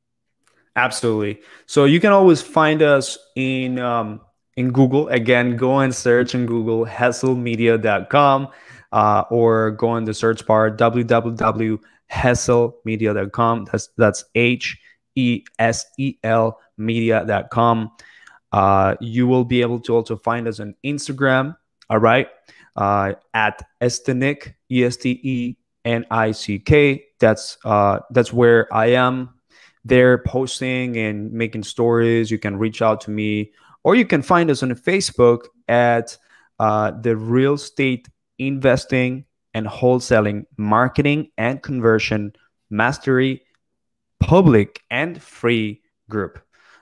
[0.76, 1.42] Absolutely.
[1.66, 4.22] So you can always find us in um,
[4.58, 5.08] in Google.
[5.10, 8.48] Again, go and search in Google hustlemedia.com
[8.92, 13.66] uh, or go in the search bar www.hustlemedia.com.
[13.72, 14.78] That's that's H
[15.16, 17.92] E S E L media.com.
[18.52, 21.56] Uh, you will be able to also find us on Instagram.
[21.90, 22.30] All right
[22.76, 27.06] uh, at Estenick, E S T E N I C K.
[27.20, 29.30] That's uh, that's where I am.
[29.86, 32.32] There posting and making stories.
[32.32, 33.52] You can reach out to me,
[33.84, 36.18] or you can find us on Facebook at
[36.60, 38.08] uh, the Real Estate
[38.40, 42.34] Investing and Wholesaling Marketing and Conversion
[42.70, 43.44] Mastery
[44.20, 46.40] Public and Free Group.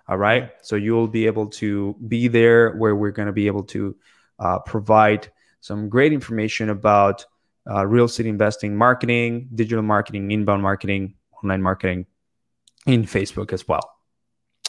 [0.08, 3.48] All right, so you will be able to be there where we're going to be
[3.48, 3.96] able to
[4.40, 5.32] uh, provide
[5.62, 7.26] some great information about
[7.70, 12.06] uh, real estate investing, marketing, digital marketing, inbound marketing, online marketing
[12.86, 13.90] in Facebook as well.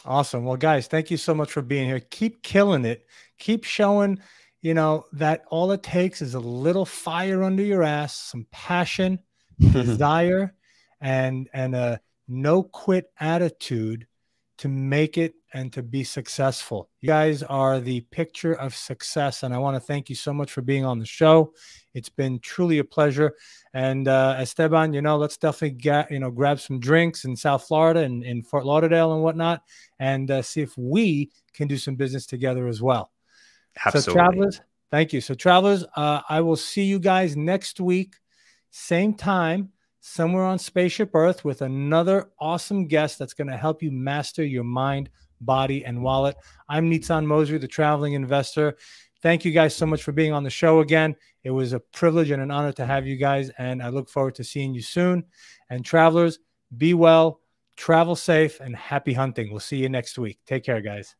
[0.05, 0.45] Awesome.
[0.45, 1.99] Well, guys, thank you so much for being here.
[1.99, 3.05] Keep killing it.
[3.39, 4.19] Keep showing,
[4.61, 9.19] you know, that all it takes is a little fire under your ass, some passion,
[9.59, 10.53] desire,
[10.99, 14.07] and and a no quit attitude
[14.57, 16.89] to make it and to be successful.
[17.01, 19.43] You guys are the picture of success.
[19.43, 21.53] And I want to thank you so much for being on the show.
[21.93, 23.33] It's been truly a pleasure.
[23.73, 27.67] And uh, Esteban, you know, let's definitely get, you know, grab some drinks in South
[27.67, 29.63] Florida and in Fort Lauderdale and whatnot,
[29.99, 33.11] and uh, see if we can do some business together as well.
[33.85, 34.11] Absolutely.
[34.11, 35.21] So, travelers, thank you.
[35.21, 38.15] So, travelers, uh, I will see you guys next week,
[38.69, 39.69] same time,
[40.05, 44.65] somewhere on Spaceship Earth with another awesome guest that's going to help you master your
[44.65, 46.35] mind, body, and wallet.
[46.67, 48.75] I'm Nitsan Mosery, the traveling investor.
[49.21, 51.15] Thank you guys so much for being on the show again.
[51.45, 54.35] It was a privilege and an honor to have you guys, and I look forward
[54.35, 55.23] to seeing you soon.
[55.69, 56.37] And travelers,
[56.77, 57.39] be well,
[57.77, 59.51] travel safe, and happy hunting.
[59.51, 60.37] We'll see you next week.
[60.45, 61.15] Take care, guys.